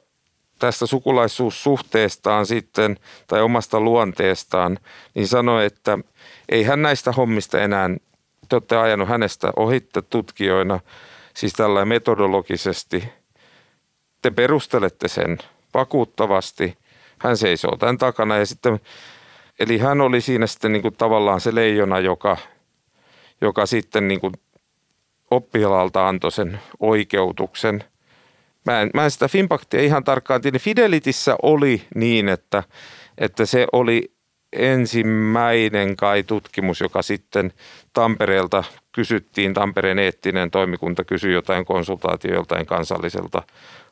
[0.60, 4.78] tästä sukulaisuussuhteestaan sitten tai omasta luonteestaan,
[5.14, 5.98] niin sanoi, että
[6.50, 7.90] ei hän näistä hommista enää,
[8.50, 10.80] te olette ajanut hänestä ohitte tutkijoina,
[11.34, 13.04] siis tällä metodologisesti.
[14.22, 15.38] Te perustelette sen
[15.74, 16.78] vakuuttavasti,
[17.20, 18.80] hän seisoo tämän takana ja sitten,
[19.60, 22.38] eli hän oli siinä sitten niin kuin tavallaan se leijona, joka,
[23.42, 24.34] joka sitten niin kuin
[25.32, 27.84] oppilalta antoi sen oikeutuksen–
[28.66, 30.60] Mä en, mä en sitä Fimpaktia ihan tarkkaan tiedä.
[30.60, 32.64] Fidelitissä oli niin, että,
[33.18, 34.12] että se oli
[34.54, 37.54] ensimmäinen kai tutkimus, joka sitten
[37.94, 43.44] Tampereelta kysyttiin, Tampereen eettinen toimikunta kysyi jotain konsultaatio joltain kansalliselta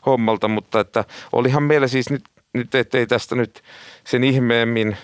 [0.05, 3.63] hommalta, mutta että olihan meillä siis nyt, nyt ettei tästä nyt
[4.03, 4.97] sen ihmeemmin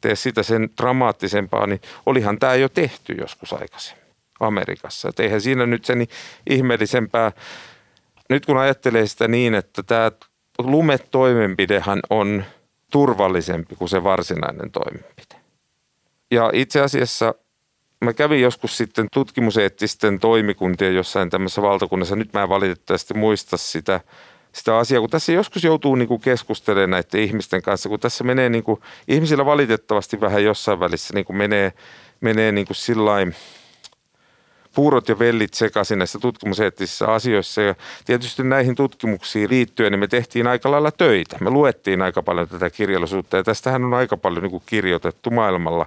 [0.00, 4.04] tee sitä sen dramaattisempaa, niin olihan tämä jo tehty joskus aikaisemmin
[4.40, 5.08] Amerikassa.
[5.08, 6.06] Että eihän siinä nyt sen
[6.50, 7.32] ihmeellisempää
[8.30, 10.12] nyt kun ajattelee sitä niin, että tämä
[10.58, 12.44] lumetoimenpidehän on
[12.92, 15.40] turvallisempi kuin se varsinainen toimenpide.
[16.30, 17.34] Ja itse asiassa
[18.04, 22.16] mä kävin joskus sitten tutkimuseettisten toimikuntien jossain tämmöisessä valtakunnassa.
[22.16, 24.00] Nyt mä en valitettavasti muista sitä,
[24.52, 28.48] sitä asiaa, kun tässä joskus joutuu niin kuin keskustelemaan näiden ihmisten kanssa, kun tässä menee
[28.48, 31.72] niin kuin, ihmisillä valitettavasti vähän jossain välissä niin kuin menee,
[32.20, 33.34] menee niin kuin sillain–
[34.74, 37.62] puurot ja vellit sekaisin näissä tutkimuseettisissä asioissa.
[37.62, 41.36] Ja tietysti näihin tutkimuksiin liittyen niin me tehtiin aika lailla töitä.
[41.40, 45.86] Me luettiin aika paljon tätä kirjallisuutta ja tästähän on aika paljon niin kuin kirjoitettu maailmalla.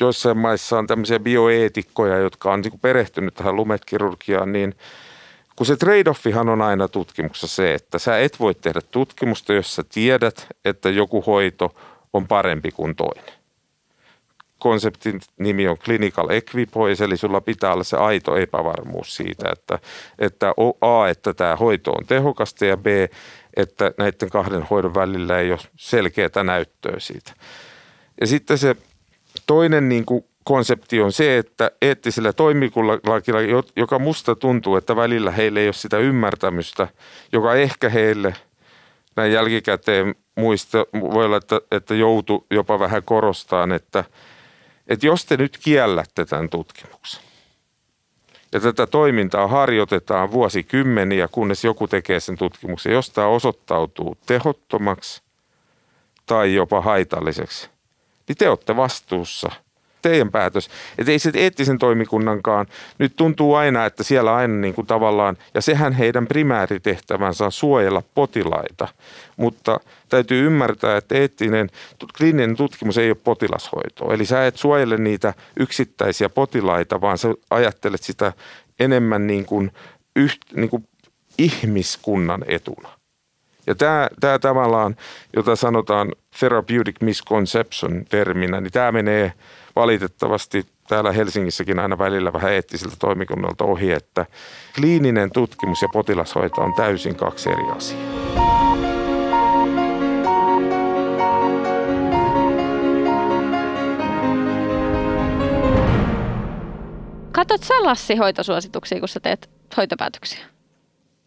[0.00, 4.74] Joissain maissa on tämmöisiä bioeetikkoja, jotka on niin kuin perehtynyt tähän lumekirurgiaan, niin
[5.56, 9.82] kun se trade-offihan on aina tutkimuksessa se, että sä et voi tehdä tutkimusta, jos sä
[9.94, 11.74] tiedät, että joku hoito
[12.12, 13.41] on parempi kuin toinen
[14.62, 19.78] konseptin nimi on clinical equipoise, eli sulla pitää olla se aito epävarmuus siitä, että,
[20.18, 22.86] että A, että tämä hoito on tehokasta ja B,
[23.56, 27.32] että näiden kahden hoidon välillä ei ole selkeää näyttöä siitä.
[28.20, 28.76] Ja sitten se
[29.46, 32.92] toinen niin kuin konsepti on se, että eettisellä toimikulla,
[33.76, 36.88] joka musta tuntuu, että välillä heille ei ole sitä ymmärtämystä,
[37.32, 38.34] joka ehkä heille
[39.16, 44.04] näin jälkikäteen muista, voi olla, että, että joutu jopa vähän korostaan, että–
[44.88, 47.22] että jos te nyt kiellätte tämän tutkimuksen
[48.52, 55.22] ja tätä toimintaa harjoitetaan vuosikymmeniä, kunnes joku tekee sen tutkimuksen, jos tämä osoittautuu tehottomaksi
[56.26, 57.70] tai jopa haitalliseksi,
[58.28, 59.50] niin te olette vastuussa–
[60.02, 60.70] teidän päätös.
[60.98, 62.66] Että ei se eettisen toimikunnankaan,
[62.98, 68.02] nyt tuntuu aina, että siellä aina niin kuin tavallaan, ja sehän heidän primääritehtävänsä on suojella
[68.14, 68.88] potilaita,
[69.36, 71.70] mutta täytyy ymmärtää, että eettinen
[72.18, 74.12] kliininen tutkimus ei ole potilashoito.
[74.12, 78.32] Eli sä et suojele niitä yksittäisiä potilaita, vaan sä ajattelet sitä
[78.80, 79.72] enemmän niin kuin,
[80.16, 80.88] yht, niin kuin
[81.38, 82.88] ihmiskunnan etuna.
[83.66, 84.96] Ja tämä, tämä tavallaan,
[85.36, 89.32] jota sanotaan therapeutic misconception terminä, niin tämä menee
[89.76, 94.26] valitettavasti täällä Helsingissäkin aina välillä vähän eettisiltä toimikunnalta ohi, että
[94.74, 98.02] kliininen tutkimus ja potilashoito on täysin kaksi eri asiaa.
[107.32, 110.44] Katot sä Lassi hoitosuosituksia, kun sä teet hoitopäätöksiä?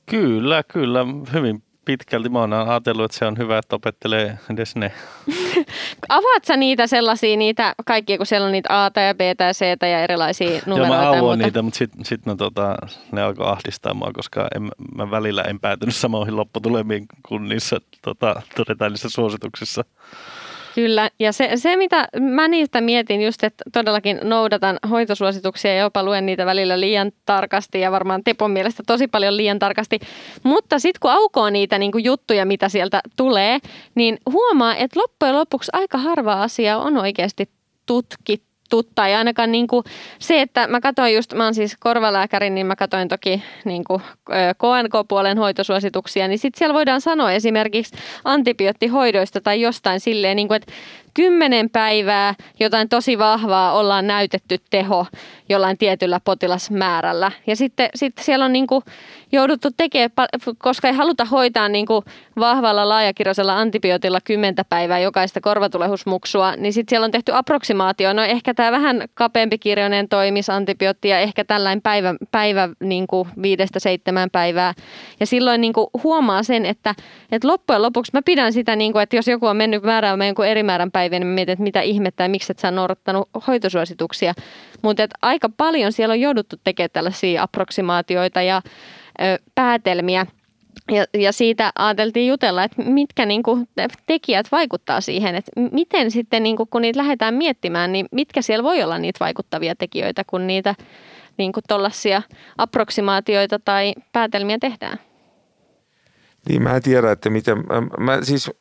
[0.05, 1.05] Kyllä, kyllä.
[1.33, 4.91] Hyvin pitkälti mä oon ajatellut, että se on hyvä, että opettelee edes ne.
[6.09, 9.61] Avaat sä niitä sellaisia, niitä kaikkia, kun siellä on niitä A ja B ja C
[9.81, 10.95] ja erilaisia numeroita?
[10.95, 12.75] Joo, mä avoin niitä, mutta sitten sit no, tota,
[13.11, 18.41] ne alkoi ahdistaa mua, koska en, mä välillä en päätynyt samoihin lopputulemiin kuin niissä tota,
[18.55, 19.85] todetaan niissä suosituksissa.
[20.75, 26.03] Kyllä, ja se, se mitä mä niistä mietin just, että todellakin noudatan hoitosuosituksia ja jopa
[26.03, 29.99] luen niitä välillä liian tarkasti ja varmaan Tepon mielestä tosi paljon liian tarkasti.
[30.43, 33.59] Mutta sitten kun aukoo niitä niin kuin juttuja, mitä sieltä tulee,
[33.95, 37.49] niin huomaa, että loppujen lopuksi aika harva asia on oikeasti
[37.85, 38.54] tutkittu
[39.11, 39.83] Ja ainakaan niin kuin
[40.19, 44.01] se, että mä katsoin just, mä oon siis korvalääkäri, niin mä katsoin toki niin kuin
[44.57, 50.73] KNK-puolen hoitosuosituksia, niin sitten siellä voidaan sanoa esimerkiksi antibioottihoidoista tai jostain silleen, niin kuin, että
[51.13, 55.05] kymmenen päivää jotain tosi vahvaa ollaan näytetty teho
[55.49, 57.31] jollain tietyllä potilasmäärällä.
[57.47, 58.83] Ja sitten, sitten siellä on niin kuin
[59.35, 60.09] jouduttu tekemään,
[60.57, 62.05] koska ei haluta hoitaa niin kuin
[62.39, 68.13] vahvalla laajakirjoisella antibiootilla kymmentä päivää jokaista korvatulehusmuksua, niin sitten siellä on tehty approksimaatio.
[68.13, 73.29] No ehkä tämä vähän kapeampi kirjoinen toimis antibiootti ja ehkä tällainen päivä, päivä niin kuin
[73.41, 74.73] viidestä seitsemän päivää.
[75.19, 76.95] Ja silloin niin kuin huomaa sen, että,
[77.31, 80.47] että loppujen lopuksi mä pidän sitä, niin kuin, että jos joku on mennyt määräämään jonkun
[80.47, 84.33] eri määrän päivän, niin mä mietin, että mitä ihmettä ja miksi et sä noudattanut hoitosuosituksia.
[84.81, 88.61] Mutta aika paljon siellä on jouduttu tekemään tällaisia approksimaatioita ja
[89.55, 90.25] päätelmiä.
[90.91, 93.67] Ja, ja siitä ajateltiin jutella, että mitkä niin kuin,
[94.05, 98.63] tekijät vaikuttaa siihen, että miten sitten niin kuin, kun niitä lähdetään miettimään, niin mitkä siellä
[98.63, 100.75] voi olla niitä vaikuttavia tekijöitä, kun niitä
[101.37, 101.63] niin kuin
[102.57, 104.99] approksimaatioita tai päätelmiä tehdään.
[106.49, 108.51] Niin mä en tiedä, että miten, mä, mä siis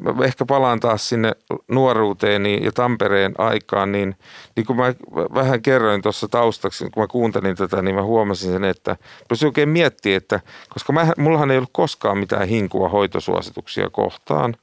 [0.00, 1.32] mä ehkä palaan taas sinne
[1.68, 4.16] nuoruuteeni ja Tampereen aikaan, niin,
[4.56, 4.94] niin kun mä
[5.34, 8.96] vähän kerroin tuossa taustaksi, kun mä kuuntelin tätä, niin mä huomasin sen, että
[9.30, 14.56] jos oikein miettii, että koska mä, mullahan ei ollut koskaan mitään hinkua hoitosuosituksia kohtaan,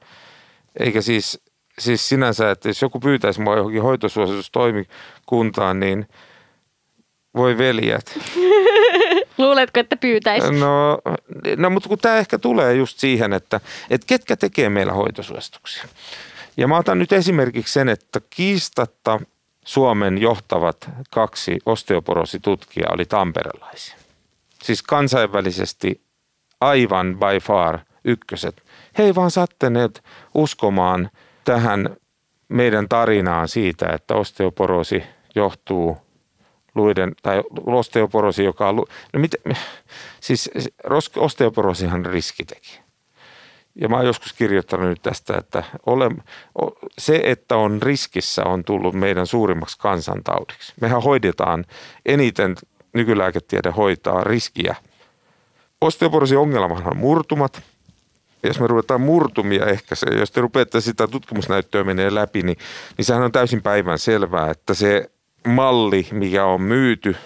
[0.78, 1.40] eikä siis,
[1.78, 6.08] siis sinänsä, että jos joku pyytäisi mua johonkin hoitosuositustoimikuntaan, niin
[7.36, 8.18] voi veljet.
[9.38, 10.52] Luuletko, että pyytäisi?
[10.52, 10.98] No,
[11.56, 15.84] no mutta kun tämä ehkä tulee just siihen, että, että ketkä tekee meillä hoitosuosituksia.
[16.56, 19.20] Ja mä otan nyt esimerkiksi sen, että kiistatta
[19.64, 23.96] Suomen johtavat kaksi osteoporositutkijaa oli tamperelaisia.
[24.62, 26.00] Siis kansainvälisesti
[26.60, 28.62] aivan by far ykköset.
[28.98, 31.10] He ei vaan satteneet uskomaan
[31.44, 31.96] tähän
[32.48, 35.02] meidän tarinaan siitä, että osteoporosi
[35.34, 35.98] johtuu
[36.74, 38.76] luiden, tai osteoporosi, joka on,
[39.12, 39.34] no mit,
[40.20, 40.50] siis
[41.16, 42.82] osteoporosihan on riskitekijä.
[43.74, 46.10] Ja mä oon joskus kirjoittanut nyt tästä, että ole,
[46.98, 50.72] se, että on riskissä, on tullut meidän suurimmaksi kansantaudiksi.
[50.80, 51.64] Mehän hoidetaan
[52.06, 52.56] eniten,
[52.92, 54.76] nykylääketiede hoitaa riskiä.
[55.80, 57.62] Osteoporosin ongelmahan on murtumat.
[58.42, 62.58] Jos me ruvetaan murtumia ehkä se, jos te rupeatte sitä tutkimusnäyttöä menee läpi, niin,
[62.96, 65.10] niin sehän on täysin päivän selvää, että se
[65.46, 67.16] malli, mikä on myyty,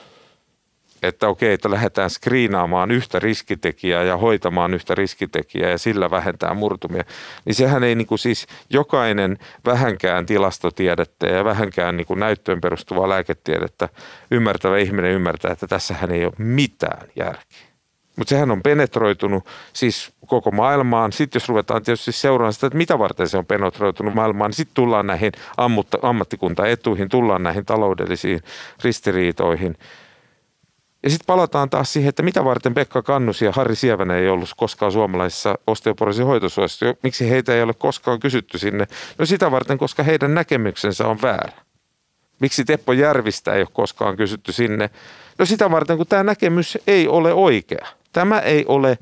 [1.02, 7.05] että okei, että lähdetään skriinaamaan yhtä riskitekijää ja hoitamaan yhtä riskitekijää ja sillä vähentää murtumia,
[7.44, 13.09] niin sehän ei niin kuin siis jokainen vähänkään tilastotiedettä ja vähänkään niin kuin näyttöön perustuvaa
[13.09, 13.88] lääketiedettä
[14.31, 17.75] ymmärtävä ihminen ymmärtää, että tässähän ei ole mitään järkeä.
[18.16, 21.12] Mutta sehän on penetroitunut siis koko maailmaan.
[21.12, 24.74] Sitten jos ruvetaan tietysti seuraamaan sitä, että mitä varten se on penetroitunut maailmaan, niin sitten
[24.74, 28.40] tullaan näihin ammutta, ammattikuntaetuihin, tullaan näihin taloudellisiin
[28.85, 29.76] ristiriitoihin.
[31.02, 34.50] Ja sitten palataan taas siihen, että mitä varten Pekka Kannus ja Harri Sievänä ei ollut
[34.57, 36.87] koskaan suomalaisissa osteoporosin hoitosuosissa.
[37.02, 38.87] Miksi heitä ei ole koskaan kysytty sinne?
[39.18, 41.52] No sitä varten, koska heidän näkemyksensä on väärä.
[42.40, 44.90] Miksi Teppo Järvistä ei ole koskaan kysytty sinne?
[45.38, 47.87] No sitä varten, kun tämä näkemys ei ole oikea.
[48.16, 48.98] Tämä ei ole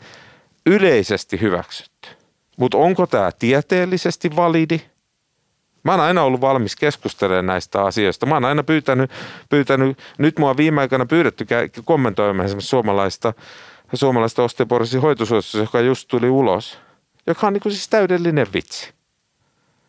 [0.67, 2.09] yleisesti hyväksytty.
[2.57, 4.81] Mutta onko tämä tieteellisesti validi?
[5.83, 8.27] Mä oon aina ollut valmis keskustelemaan näistä asioista.
[8.27, 9.11] Mä oon aina pyytänyt,
[9.49, 11.47] pyytänyt nyt mua viime aikana pyydetty
[11.85, 13.33] kommentoimaan esimerkiksi suomalaista,
[13.93, 16.79] suomalaista osteoporosin hoitosuositusta, joka just tuli ulos,
[17.27, 18.93] joka on niin siis täydellinen vitsi.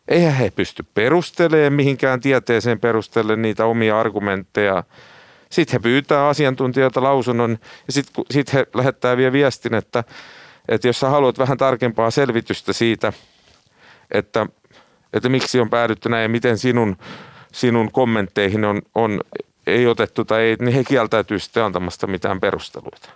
[0.08, 4.84] Eihän he pysty perustelemaan mihinkään tieteeseen perustelemaan niitä omia argumentteja.
[5.50, 10.04] Sitten he pyytää asiantuntijoilta lausunnon ja sitten sit he lähettää vielä viestin, että,
[10.68, 13.12] että jos sä haluat vähän tarkempaa selvitystä siitä,
[14.10, 14.46] että,
[15.12, 16.96] että miksi on päädytty näin ja miten sinun,
[17.52, 19.20] sinun kommentteihin on, on
[19.66, 23.08] ei otettu tai ei, niin he kieltäytyy sitten antamasta mitään perusteluita.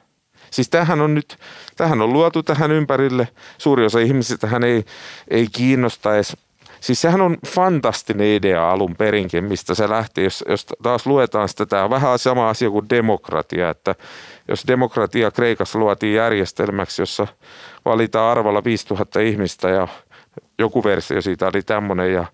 [0.51, 1.38] Siis tähän on nyt,
[1.77, 3.29] tähän on luotu tähän ympärille.
[3.59, 4.85] Suuri osa ihmisistä hän ei,
[5.29, 6.37] ei kiinnosta edes
[6.81, 10.25] Siis sehän on fantastinen idea alun perinkin, mistä se lähti.
[10.25, 13.95] Jos, jos taas luetaan sitä, tämä on vähän sama asia kuin demokratia, että
[14.49, 17.27] jos demokratia Kreikassa luotiin järjestelmäksi, jossa
[17.85, 19.88] valitaan arvalla 5000 ihmistä ja
[20.59, 22.25] joku versio siitä oli tämmöinen ja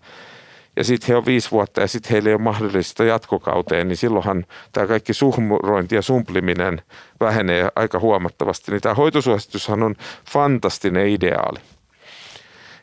[0.77, 4.47] ja sitten he on viisi vuotta ja sitten heillä ei ole mahdollista jatkokauteen, niin silloinhan
[4.73, 6.83] tämä kaikki suhmurointi ja sumpliminen
[7.21, 8.73] vähenee aika huomattavasti.
[8.73, 9.95] Niin tämä hoitosuositushan on
[10.31, 11.59] fantastinen ideaali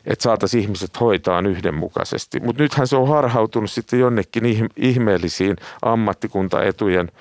[0.06, 2.40] että saataisiin ihmiset hoitaa yhdenmukaisesti.
[2.40, 7.12] Mutta nythän se on harhautunut sitten jonnekin ihmeellisiin ammattikuntaetujen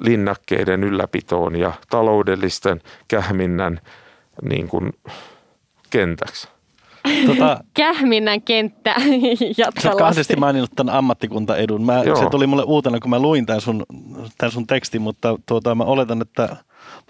[0.00, 3.80] linnakkeiden ylläpitoon ja taloudellisten kähminnän
[4.42, 4.92] niin kuin
[5.90, 6.48] kentäksi.
[7.26, 8.90] Tota, Kähminnän kenttä
[9.58, 9.98] jatkuvasti.
[9.98, 11.82] kahdesti maininnut tämän ammattikuntaedun.
[11.82, 13.86] Mä, se tuli mulle uutena, kun mä luin tämän sun,
[14.38, 16.56] tämän sun tekstin, mutta tuota, mä oletan, että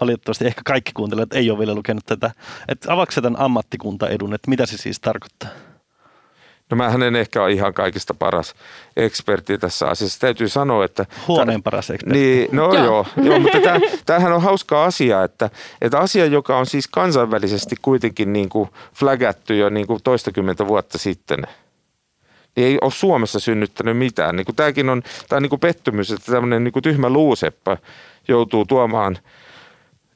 [0.01, 2.31] valitettavasti ehkä kaikki kuuntelijat ei ole vielä lukenut tätä.
[2.67, 5.49] Että avaako tämän ammattikuntaedun, että mitä se siis tarkoittaa?
[6.71, 8.55] No mä en ehkä ole ihan kaikista paras
[8.97, 10.19] ekspertti tässä asiassa.
[10.19, 11.05] Täytyy sanoa, että...
[11.27, 12.19] Huoneen paras ekspertti.
[12.19, 15.49] Niin, no joo, joo, joo mutta tämä, tämähän on hauska asia, että,
[15.81, 20.97] että asia, joka on siis kansainvälisesti kuitenkin niin kuin flagattu jo niin kuin toistakymmentä vuotta
[20.97, 21.39] sitten,
[22.55, 24.35] niin ei ole Suomessa synnyttänyt mitään.
[24.35, 27.77] Niin kuin tämäkin on, tämä on niin kuin pettymys, että tämmöinen niin kuin tyhmä luuseppä
[28.27, 29.17] joutuu tuomaan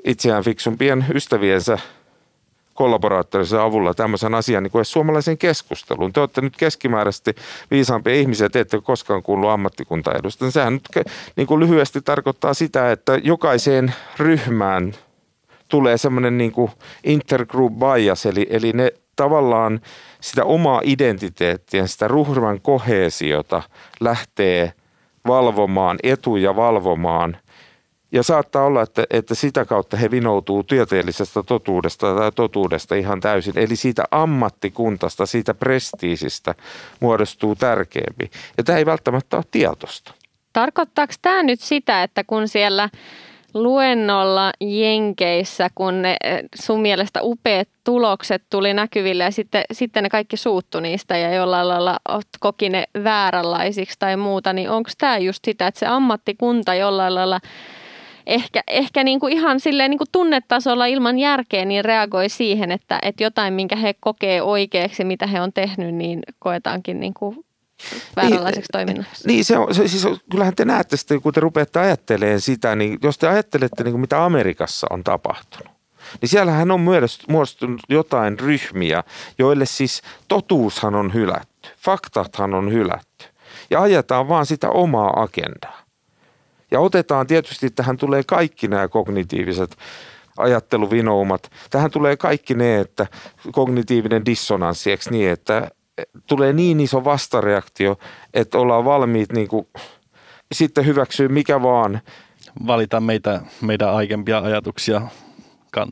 [0.04, 1.78] itseään fiksumpien ystäviensä
[2.82, 6.13] kollaboraattorisen avulla tämmöisen asian niin kuin suomalaisen keskusteluun.
[6.13, 7.36] Te olette nyt keskimääräisesti
[7.72, 10.52] viisaampia ihmisiä, te ette koskaan kuullut ammattikuntaedusta.
[10.52, 14.94] Sehän nyt niin kuin lyhyesti tarkoittaa sitä, että jokaiseen ryhmään
[15.67, 16.72] tulee semmoinen niin kuin
[17.04, 19.82] intergroup bias, eli, eli ne tavallaan
[20.22, 23.63] sitä omaa identiteettiä, sitä ruhman kohesiota
[24.00, 24.74] lähtee
[25.28, 27.38] valvomaan, etuja valvomaan–
[28.12, 33.58] ja saattaa olla, että, että sitä kautta he vinoutuu tieteellisestä totuudesta tai totuudesta ihan täysin.
[33.60, 36.56] Eli siitä ammattikuntasta, siitä prestiisistä
[37.00, 38.32] muodostuu tärkeämpi.
[38.58, 40.13] Ja tämä ei välttämättä ole tietosta.
[40.54, 42.89] Tarkoittaako tämä nyt sitä, että kun siellä
[43.54, 50.10] luennolla Jenkeissä, kun ne eh, sun mielestä upeat tulokset tuli näkyville ja sitten, sitten ne
[50.10, 52.00] kaikki suuttu niistä ja jollain lailla
[52.39, 57.39] koki ne vääränlaisiksi tai muuta, niin onko tämä just sitä, että se ammattikunta jollain lailla–
[58.32, 63.00] ehkä, ehkä niin kuin ihan silleen niin kuin tunnetasolla ilman järkeä niin reagoi siihen, että,
[63.02, 67.46] että jotain, minkä he kokee oikeaksi, mitä he on tehnyt, niin koetaankin niin kuin
[68.15, 69.28] vääränlaiseksi niin, toiminnaksi.
[69.28, 73.00] Niin, se on, se, siis, kyllähän te näette sitä, kun te rupeatte ajattelemaan sitä, niin
[73.04, 75.74] jos te ajattelette, niin kuin mitä Amerikassa on tapahtunut,
[76.22, 76.80] niin siellähän on
[77.28, 79.04] muodostunut jotain ryhmiä,
[79.39, 83.26] joille siis totuushan on hylätty, faktathan on hylätty.
[83.70, 85.81] Ja ajetaan vaan sitä omaa agendaa.
[86.72, 89.78] Ja otetaan tietysti, tähän tulee kaikki nämä kognitiiviset
[90.38, 91.52] ajatteluvinoumat.
[91.70, 93.08] Tähän tulee kaikki ne, että
[93.52, 95.72] kognitiivinen dissonanssi, eikö niin, että
[96.28, 97.98] tulee niin iso vastareaktio,
[98.34, 99.68] että ollaan valmiit niin kuin,
[100.52, 102.02] sitten hyväksyä mikä vaan.
[102.68, 105.02] Valitaan meitä, meidän aikempia ajatuksia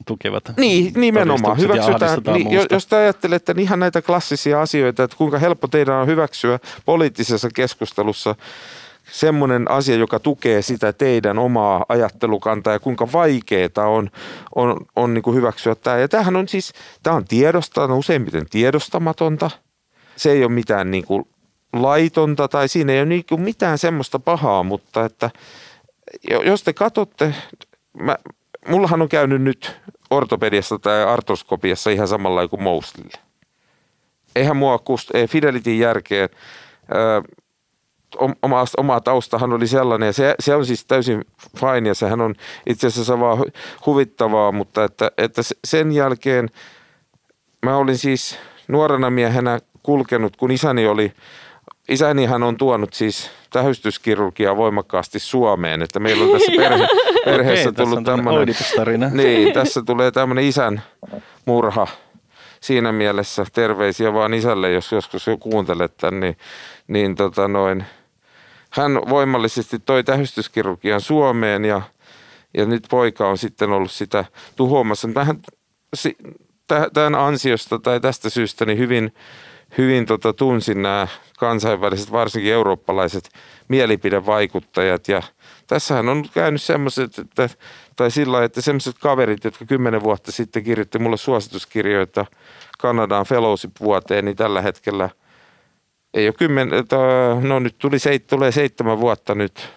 [0.05, 0.43] tukevat.
[0.57, 1.57] Niin, nimenomaan.
[1.57, 6.07] Hyväksytään, niin, jos te ajattelette niin ihan näitä klassisia asioita, että kuinka helppo teidän on
[6.07, 8.35] hyväksyä poliittisessa keskustelussa
[9.11, 14.09] semmoinen asia, joka tukee sitä teidän omaa ajattelukantaa ja kuinka vaikeaa on,
[14.55, 15.97] on, on niin kuin hyväksyä tämä.
[15.97, 19.51] Ja tämähän on siis, tämä on tiedosta, on useimmiten tiedostamatonta.
[20.15, 21.25] Se ei ole mitään niin kuin
[21.73, 25.29] laitonta tai siinä ei ole niin kuin mitään semmoista pahaa, mutta että
[26.45, 27.35] jos te katsotte,
[28.01, 28.17] mä,
[28.67, 29.79] mullahan on käynyt nyt
[30.09, 33.17] ortopediassa tai artroskopiassa ihan samalla kuin Mouslille.
[34.35, 36.29] Eihän mua kust, ei Fidelityn järkeen
[38.17, 41.25] oma, oma taustahan oli sellainen ja se, se on siis täysin
[41.57, 42.35] fine ja sehän on
[42.67, 43.45] itse asiassa vaan
[43.85, 46.49] huvittavaa, mutta että, että sen jälkeen
[47.65, 48.37] mä olin siis
[48.67, 51.11] nuorena miehenä kulkenut, kun isäni oli,
[51.89, 56.87] isänihän on tuonut siis tähystyskirurgiaa voimakkaasti Suomeen, että meillä on tässä perhe,
[57.25, 58.55] perheessä Okei, tullut tämmöinen,
[59.23, 60.81] niin, tässä tulee tämmöinen isän
[61.45, 61.87] murha
[62.61, 66.37] siinä mielessä terveisiä vaan isälle, jos joskus jo kuuntelet tämän, niin,
[66.87, 67.85] niin tota noin,
[68.69, 71.81] hän voimallisesti toi tähystyskirurgian Suomeen ja,
[72.53, 75.09] ja nyt poika on sitten ollut sitä tuhoamassa.
[75.13, 75.41] Tähän,
[76.93, 79.13] tämän ansiosta tai tästä syystä niin hyvin,
[79.77, 81.07] hyvin tota, tunsin nämä
[81.39, 83.29] kansainväliset, varsinkin eurooppalaiset
[83.67, 85.07] mielipidevaikuttajat.
[85.07, 85.21] Ja
[85.67, 87.49] tässähän on käynyt semmoiset, että,
[87.95, 92.25] tai sillä että semmoiset kaverit, jotka kymmenen vuotta sitten kirjoitti mulle suosituskirjoita
[92.79, 95.09] Kanadaan fellowship-vuoteen, niin tällä hetkellä
[96.13, 96.69] ei ole kymmen,
[97.41, 97.97] no nyt tuli,
[98.29, 99.69] tulee seitsemän vuotta nyt,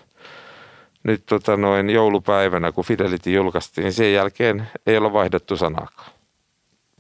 [1.03, 6.11] nyt tota noin joulupäivänä, kun Fidelity julkaistiin, niin sen jälkeen ei ole vaihdettu sanaakaan.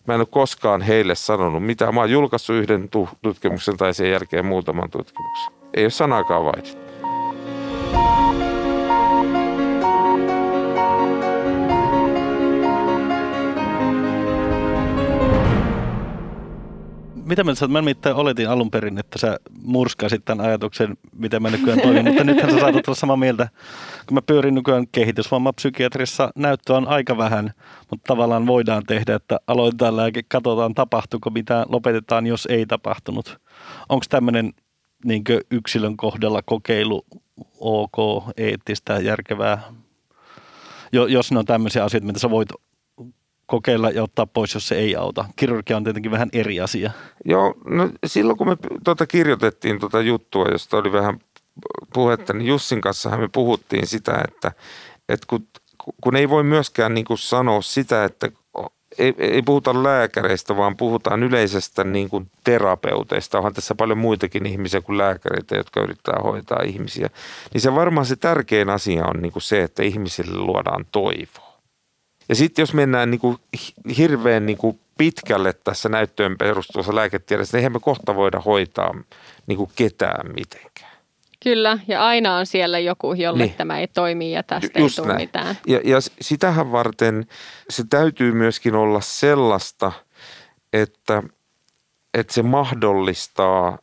[0.06, 1.92] Mä en ole koskaan heille sanonut mitä.
[1.92, 2.88] Mä oon julkaissut yhden
[3.22, 5.52] tutkimuksen tai sen jälkeen muutaman tutkimuksen.
[5.74, 6.91] Ei ole sanaakaan vaihdettu.
[17.32, 21.80] Mitä mä, mä nimittäin oletin alun perin, että sä murskaisit tämän ajatuksen, miten mä nykyään
[21.80, 23.48] toimin, mutta nythän sä saatat olla samaa mieltä.
[24.06, 27.52] Kun mä pyörin nykyään kehitysvammapsykiatrissa, näyttöä on aika vähän,
[27.90, 33.40] mutta tavallaan voidaan tehdä, että aloitetaan lääke, katsotaan tapahtuuko mitä, lopetetaan jos ei tapahtunut.
[33.88, 34.52] Onko tämmöinen
[35.04, 37.04] niin yksilön kohdalla kokeilu
[37.60, 37.96] ok,
[38.36, 39.62] eettistä, järkevää,
[40.92, 42.48] jo, jos ne on tämmöisiä asioita, mitä sä voit
[43.46, 45.24] kokeilla ja ottaa pois, jos se ei auta.
[45.36, 46.90] Kirurgia on tietenkin vähän eri asia.
[47.24, 51.18] Joo, no silloin kun me tuota kirjoitettiin tuota juttua, josta oli vähän
[51.92, 54.52] puhetta, niin Jussin kanssa me puhuttiin sitä, että,
[55.08, 55.48] että kun,
[56.00, 58.28] kun ei voi myöskään niin kuin sanoa sitä, että
[58.98, 63.38] ei, ei puhuta lääkäreistä, vaan puhutaan yleisestä niin kuin terapeuteista.
[63.38, 67.10] Onhan tässä paljon muitakin ihmisiä kuin lääkäreitä, jotka yrittää hoitaa ihmisiä.
[67.54, 71.51] Niin se varmaan se tärkein asia on niin kuin se, että ihmisille luodaan toivoa.
[72.28, 73.36] Ja sitten jos mennään niin kuin
[73.98, 78.94] hirveän niin kuin pitkälle tässä näyttöön perustuvassa lääketieteessä, niin eihän me kohta voida hoitaa
[79.46, 80.92] niin kuin ketään mitenkään.
[81.42, 83.54] Kyllä, ja aina on siellä joku, jolle niin.
[83.54, 85.22] tämä ei toimi ja tästä Just ei tule näin.
[85.22, 85.58] mitään.
[85.66, 87.26] Ja, ja sitähän varten
[87.70, 89.92] se täytyy myöskin olla sellaista,
[90.72, 91.22] että,
[92.14, 93.78] että se mahdollistaa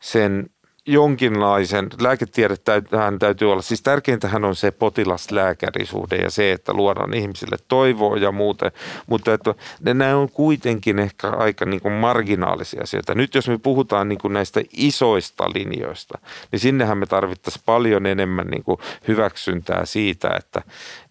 [0.00, 0.50] sen
[0.86, 8.16] jonkinlaisen, lääketiedettähän täytyy olla, siis tärkeintähän on se potilaslääkärisuhde ja se, että luodaan ihmisille toivoa
[8.16, 8.70] ja muuta,
[9.06, 13.14] mutta että nämä on kuitenkin ehkä aika niin kuin marginaalisia asioita.
[13.14, 16.18] Nyt jos me puhutaan niin kuin näistä isoista linjoista,
[16.52, 18.78] niin sinnehän me tarvittaisiin paljon enemmän niin kuin
[19.08, 20.62] hyväksyntää siitä, että,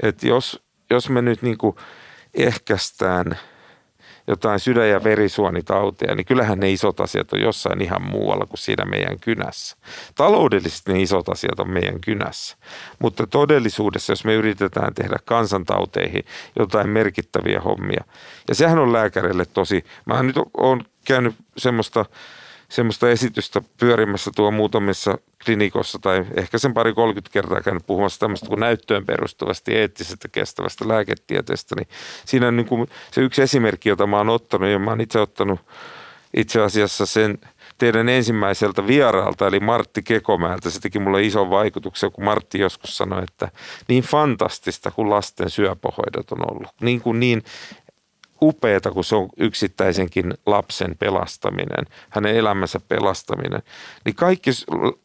[0.03, 1.75] että jos, jos me nyt niin kuin
[2.33, 3.37] ehkäistään–
[4.27, 8.85] jotain sydän- ja verisuonitauteja, niin kyllähän ne isot asiat on jossain ihan muualla kuin siinä
[8.85, 9.77] meidän kynässä.
[10.15, 12.57] Taloudellisesti ne isot asiat on meidän kynässä,
[12.99, 16.25] mutta todellisuudessa, jos me yritetään tehdä kansantauteihin
[16.59, 18.03] jotain merkittäviä hommia,
[18.47, 22.05] ja sehän on lääkärille tosi, mä nyt olen käynyt semmoista
[22.69, 28.47] semmoista esitystä pyörimässä tuo muutamissa klinikossa tai ehkä sen pari 30 kertaa käynyt puhumassa tämmöistä
[28.47, 31.87] kuin näyttöön perustuvasti eettisestä kestävästä lääketieteestä, niin
[32.25, 35.19] siinä on niin kuin se yksi esimerkki, jota mä oon ottanut ja mä oon itse
[35.19, 35.59] ottanut
[36.33, 37.39] itse asiassa sen
[37.77, 40.69] teidän ensimmäiseltä vieraalta, eli Martti Kekomäeltä.
[40.69, 43.51] Se teki mulle ison vaikutuksen, kun Martti joskus sanoi, että
[43.87, 46.69] niin fantastista kuin lasten syöpohoidot on ollut.
[46.81, 47.43] Niin kuin niin
[48.41, 53.61] upeata, kun se on yksittäisenkin lapsen pelastaminen, hänen elämänsä pelastaminen.
[54.05, 54.49] Niin kaikki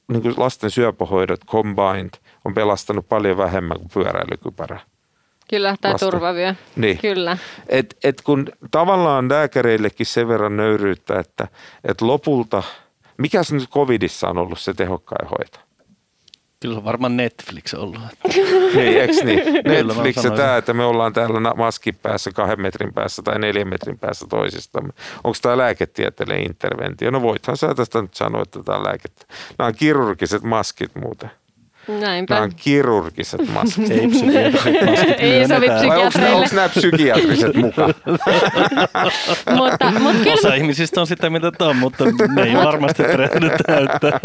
[0.09, 2.11] niin kuin lasten syöpähoidot combined
[2.45, 4.81] on pelastanut paljon vähemmän kuin pyöräilykypärä.
[5.51, 6.55] Kyllä, tämä turvavia.
[6.77, 6.99] Niin.
[6.99, 7.39] Kyllä.
[7.69, 11.49] Et, et kun tavallaan lääkäreillekin sen verran nöyryyttä, että
[11.85, 12.63] et lopulta,
[13.19, 15.64] mikä se nyt covidissa on ollut se tehokkain hoito?
[16.65, 18.01] Kyllä on varmaan Netflix ollut.
[18.77, 19.43] niin, eks niin?
[19.65, 23.99] Netflix ja tämä, että me ollaan täällä maskin päässä kahden metrin päässä tai neljän metrin
[23.99, 24.93] päässä toisistamme.
[25.25, 27.11] Onko tämä lääketieteellinen interventio?
[27.11, 29.27] No voithan sä tästä nyt sanoa, että tämä on lääkettä.
[29.59, 31.31] Nämä on kirurgiset maskit muuten.
[31.89, 32.35] Näinpä.
[32.35, 33.91] Nämä on kirurgiset maskit.
[33.91, 35.17] Ei maskit.
[35.19, 36.35] Ei sovi psykiatreille.
[36.35, 37.95] Onko nämä psykiatriset mukaan?
[39.57, 40.33] mutta, mutta kyllä...
[40.35, 42.05] Osa ihmisistä on sitä mitä on, mutta
[42.35, 44.21] ne ei varmasti trehdy täyttää.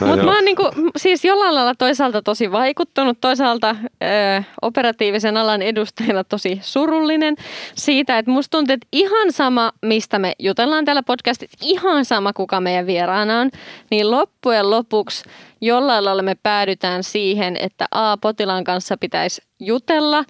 [0.00, 5.62] no mutta mä oon niinku, siis jollain lailla toisaalta tosi vaikuttunut, toisaalta ö, operatiivisen alan
[5.62, 7.36] edustajana tosi surullinen
[7.74, 12.60] siitä, että musta tuntuu, että ihan sama, mistä me jutellaan täällä podcastissa, ihan sama kuka
[12.60, 13.50] meidän vieraana on,
[13.90, 15.24] niin loppujen lopuksi
[15.62, 20.24] jollain lailla me päädytään siihen, että A, potilaan kanssa pitäisi jutella.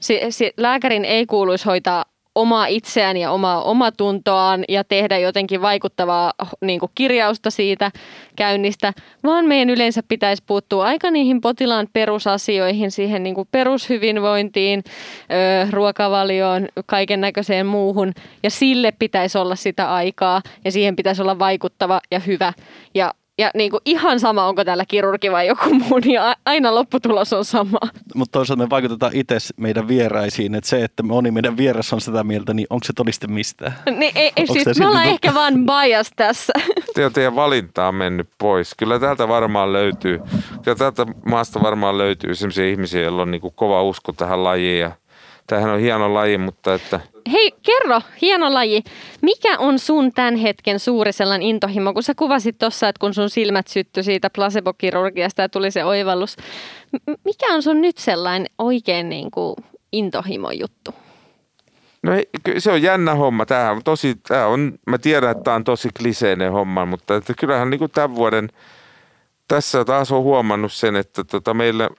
[0.00, 6.32] Si- si- lääkärin ei kuuluisi hoitaa omaa itseään ja omaa omatuntoaan ja tehdä jotenkin vaikuttavaa
[6.60, 7.90] niin kuin kirjausta siitä
[8.36, 8.92] käynnistä,
[9.24, 14.84] vaan meidän yleensä pitäisi puuttua aika niihin potilaan perusasioihin, siihen niin kuin perushyvinvointiin,
[15.70, 18.12] ruokavalioon, kaiken näköiseen muuhun
[18.42, 22.52] ja sille pitäisi olla sitä aikaa ja siihen pitäisi olla vaikuttava ja hyvä
[22.94, 27.32] ja ja niin kuin ihan sama, onko täällä kirurgi vai joku muu, niin aina lopputulos
[27.32, 27.78] on sama.
[28.14, 32.24] Mutta toisaalta me vaikutetaan itse meidän vieraisiin, että se, että moni meidän vieras on sitä
[32.24, 33.74] mieltä, niin onko se todiste mistään?
[33.90, 35.14] Niin, ei, ei siis me ollaan totta?
[35.14, 36.52] ehkä vaan bias tässä.
[37.14, 38.74] Teidän valinta on mennyt pois.
[38.74, 40.20] Kyllä täältä varmaan löytyy,
[40.64, 44.80] kyllä täältä maasta varmaan löytyy sellaisia ihmisiä, joilla on niin kuin kova usko tähän lajiin
[44.80, 44.92] ja
[45.48, 47.00] Tämähän on hieno laji, mutta että...
[47.32, 48.82] Hei, kerro, hieno laji.
[49.22, 53.30] Mikä on sun tämän hetken suuri sellainen intohimo, kun sä kuvasit tuossa, että kun sun
[53.30, 56.36] silmät syttyi siitä placebo-kirurgiasta ja tuli se oivallus.
[57.24, 59.54] Mikä on sun nyt sellainen oikein niin kuin
[59.92, 60.94] intohimo juttu?
[62.02, 62.12] No
[62.58, 63.46] se on jännä homma.
[63.46, 67.34] Tämä on tosi, tämä on, mä tiedän, että tämä on tosi kliseinen homma, mutta että
[67.38, 68.48] kyllähän niin kuin tämän vuoden,
[69.48, 71.90] tässä taas on huomannut sen, että tota meillä–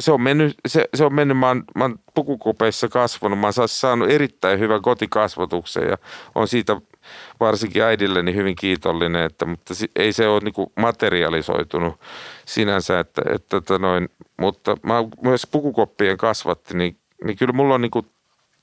[0.00, 3.68] se on mennyt, se, se on mennyt mä, oon, mä oon pukukopeissa kasvanut, mä oon
[3.68, 5.98] saanut erittäin hyvän kotikasvatuksen ja
[6.34, 6.80] on siitä
[7.40, 12.00] varsinkin äidilleni hyvin kiitollinen, että, mutta ei se ole niin materialisoitunut
[12.46, 14.08] sinänsä, että, että, että tota noin,
[14.40, 18.06] mutta mä myös pukukoppien kasvatti, niin, niin kyllä mulla on niin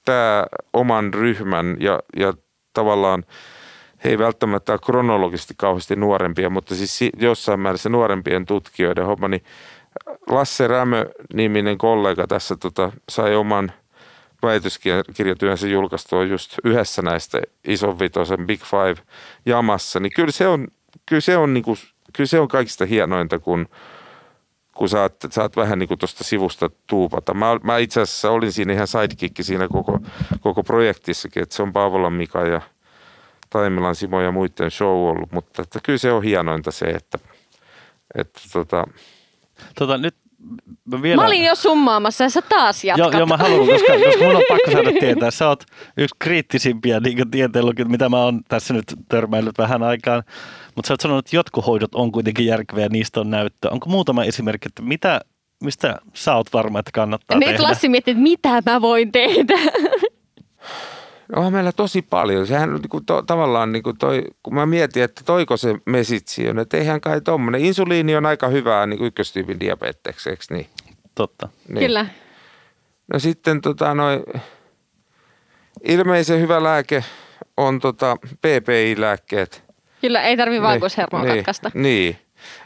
[0.05, 2.33] tämä oman ryhmän ja, ja
[2.73, 3.23] tavallaan
[4.03, 9.27] he ei välttämättä ole kronologisesti kauheasti nuorempia, mutta siis jossain määrin se nuorempien tutkijoiden homma,
[9.27, 9.43] niin
[10.29, 13.71] Lasse Rämö-niminen kollega tässä tota, sai oman
[14.43, 18.95] väitöskirjatyönsä julkaistua just yhdessä näistä ison vitosen Big Five
[19.45, 20.67] jamassa, niin kyllä se on,
[21.05, 21.77] kyllä se on, niinku,
[22.13, 23.67] kyllä se on kaikista hienointa, kun,
[24.75, 27.33] kun saat, saat vähän niin tuosta sivusta tuupata.
[27.33, 29.99] Mä, mä itse asiassa olin siinä ihan sidekick siinä koko,
[30.39, 32.61] koko projektissakin, että se on Paavolan Mika ja
[33.49, 37.19] Taimilan Simo ja muiden show ollut, mutta että kyllä se on hienointa se, että,
[38.15, 38.87] että tota,
[39.80, 40.16] Tota, nyt
[40.86, 41.22] mä, vielä...
[41.22, 43.14] mä olin jo summaamassa ja sä taas jatkat.
[43.14, 45.32] Joo, joo mä haluan, koska, koska mun on pakko saada tietää.
[45.32, 45.64] Sä oot
[45.97, 50.24] yksi kriittisimpiä niin tieteenlukioita, mitä mä oon tässä nyt törmäillyt vähän aikaan.
[50.76, 53.70] Mutta sä oot sanonut, että jotkut hoidot on kuitenkin järkeviä ja niistä on näyttö.
[53.72, 55.22] Onko muutama esimerkki, että mitä,
[55.64, 57.64] mistä sä oot varma, että kannattaa Nyt tehdä?
[57.64, 59.53] Lassi miettii, että mitä mä voin tehdä.
[61.36, 62.47] on meillä tosi paljon.
[62.47, 66.49] Sehän niin kuin to, tavallaan, niin kuin toi, kun mä mietin, että toiko se mesitsi
[66.49, 67.61] on, että eihän kai tuommoinen.
[67.61, 70.67] Insuliini on aika hyvää niin kuin ykköstyypin diabetekseksi, eikö niin?
[71.15, 71.49] Totta.
[71.67, 71.80] Niin.
[71.80, 72.05] Kyllä.
[73.13, 74.23] No sitten tota, noi,
[75.84, 77.03] ilmeisen hyvä lääke
[77.57, 79.63] on tota, PPI-lääkkeet.
[80.01, 81.71] Kyllä, ei tarvitse niin, valkoishermoa niin, katkaista.
[81.73, 82.17] Niin.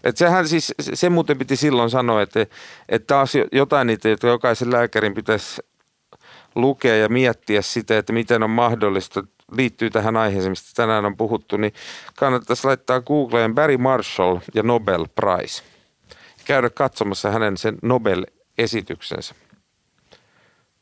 [0.03, 2.45] Et sehän siis, se muuten piti silloin sanoa, että,
[2.89, 5.61] että taas jotain niitä, jotka jokaisen lääkärin pitäisi
[6.55, 11.57] lukea ja miettiä sitä, että miten on mahdollista, liittyy tähän aiheeseen, mistä tänään on puhuttu,
[11.57, 11.73] niin
[12.15, 15.63] kannattaisi laittaa Googleen Barry Marshall ja Nobel Prize.
[16.45, 19.35] Käydä katsomassa hänen sen Nobel-esityksensä.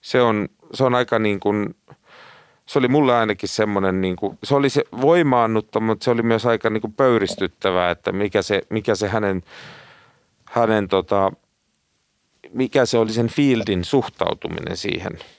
[0.02, 1.76] Se on, se on aika niin kuin,
[2.66, 6.46] se oli mulle ainakin semmoinen, niin kuin, se oli se voimaannutta, mutta se oli myös
[6.46, 9.44] aika niin kuin pöyristyttävää, että mikä se, mikä se hänen,
[10.46, 11.32] hänen tota,
[12.54, 15.20] mikä se oli sen fieldin suhtautuminen siihen–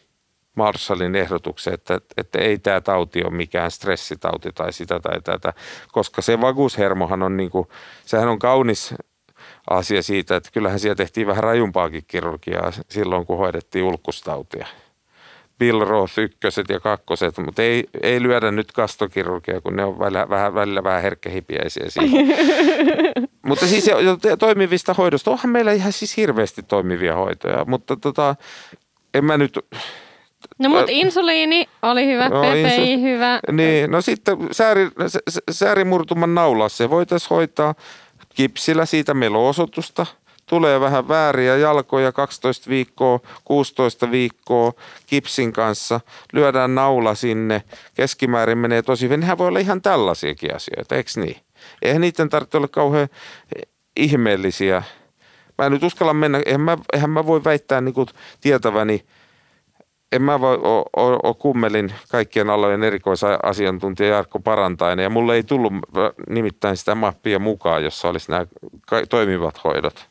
[0.61, 5.53] Marshallin ehdotuksen, että, että ei tämä tauti ole mikään stressitauti tai sitä tai tätä,
[5.93, 7.69] koska se vagushermohan on niin kuin,
[8.05, 8.95] sehän on kaunis
[9.71, 14.67] asia siitä, että kyllähän siellä tehtiin vähän rajumpaakin kirurgiaa silloin, kun hoidettiin ulkustautia.
[15.59, 20.29] Bill Roth ykköset ja kakkoset, mutta ei, ei lyödä nyt kastokirurgia, kun ne on välillä
[20.29, 22.35] vähän, välillä vähän herkkähipiäisiä siinä.
[23.49, 23.91] mutta siis
[24.39, 28.37] toimivista hoidosta, onhan meillä ihan siis hirveästi toimivia hoitoja, mutta tota,
[29.15, 29.59] en mä nyt,
[30.59, 33.07] No mutta insuliini oli hyvä, no, PPI insu...
[33.07, 33.41] hyvä.
[33.53, 34.89] Niin, no sitten sääri,
[35.51, 37.75] säärimurtuman naula, se voitaisiin hoitaa
[38.35, 40.07] kipsillä, siitä meillä on osoitusta.
[40.47, 44.73] Tulee vähän vääriä jalkoja 12 viikkoa, 16 viikkoa
[45.07, 46.01] kipsin kanssa.
[46.33, 47.63] Lyödään naula sinne,
[47.95, 49.21] keskimäärin menee tosi hyvin.
[49.21, 51.37] Nehän voi olla ihan tällaisiakin asioita, eikö niin?
[51.83, 53.09] Eihän niiden tarvitse olla kauhean
[53.97, 54.83] ihmeellisiä.
[55.59, 57.95] Mä en nyt uskalla mennä, eihän mä, eihän mä voi väittää niin
[58.41, 59.05] tietäväni–
[60.13, 60.59] en mä voi
[60.95, 65.73] ole kummelin kaikkien alojen erikoisasiantuntija Jarkko Parantainen ja mulle ei tullut
[66.29, 68.47] nimittäin sitä mappia mukaan, jossa olisi nämä
[69.09, 70.07] toimivat hoidot.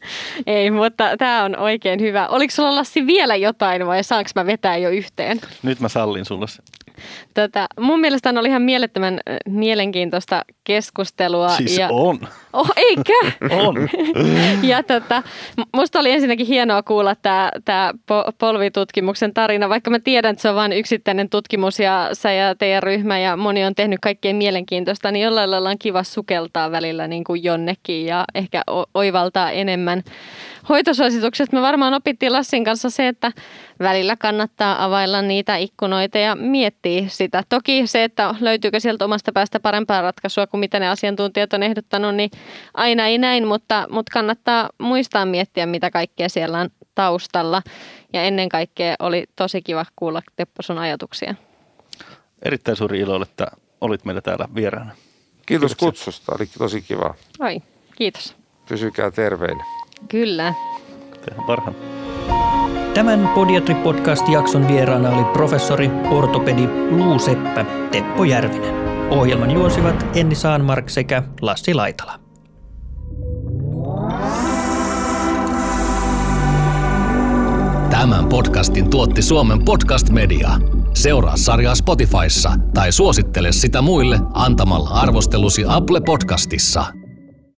[0.48, 2.28] Ei, mutta tämä on oikein hyvä.
[2.28, 5.42] Oliko sulla Lassi vielä jotain vai saanko mä vetää jo yhteen?
[5.64, 6.64] Nyt mä sallin sulle se.
[7.34, 11.50] Tätä, mun mielestä on ollut ihan mielettömän mielenkiintoista keskustelua.
[11.50, 12.20] Siis ja, on.
[12.54, 13.14] Oh, eikö?
[13.52, 13.76] On.
[14.72, 15.24] ja tota,
[15.76, 17.94] musta oli ensinnäkin hienoa kuulla tämä tää
[18.38, 22.84] polvitutkimuksen tarina, vaikka mä tiedän, että se on vain yksittäinen tutkimus ja sä ja teidän
[22.84, 27.24] ryhmä ja moni on tehnyt kaikkein mielenkiintoista, niin jollain lailla on kiva sukeltaa välillä niin
[27.24, 28.62] kuin jonnekin ja ehkä
[28.94, 30.04] oivaltaa enemmän
[30.70, 33.32] hoitosuosituksesta me varmaan opittiin Lassin kanssa se, että
[33.80, 37.44] välillä kannattaa availla niitä ikkunoita ja miettiä sitä.
[37.50, 42.16] Toki se, että löytyykö sieltä omasta päästä parempaa ratkaisua kuin mitä ne asiantuntijat on ehdottanut,
[42.16, 42.30] niin
[42.74, 47.62] aina ei näin, mutta, mutta kannattaa muistaa miettiä, mitä kaikkea siellä on taustalla.
[48.14, 51.36] Ja ennen kaikkea oli tosi kiva kuulla Teppo sun ajatuksia.
[52.46, 53.48] Erittäin suuri ilo, että
[53.82, 54.92] olit meillä täällä vieraana.
[55.46, 55.88] Kiitos Kiitoksia.
[55.88, 57.14] kutsusta, oli tosi kiva.
[57.40, 57.62] Oi,
[57.96, 58.36] kiitos.
[58.70, 59.64] Pysykää terveinä.
[60.10, 60.54] Kyllä.
[61.26, 61.76] Tehdään parhaan.
[62.94, 68.74] Tämän Podiatri-podcast-jakson vieraana oli professori, ortopedi Luuseppä Teppo Järvinen.
[69.10, 72.20] Ohjelman juosivat Enni Saanmark sekä Lassi Laitala.
[77.90, 80.50] Tämän podcastin tuotti Suomen Podcast Media.
[80.94, 86.99] Seuraa sarjaa Spotifyssa tai suosittele sitä muille antamalla arvostelusi Apple Podcastissa.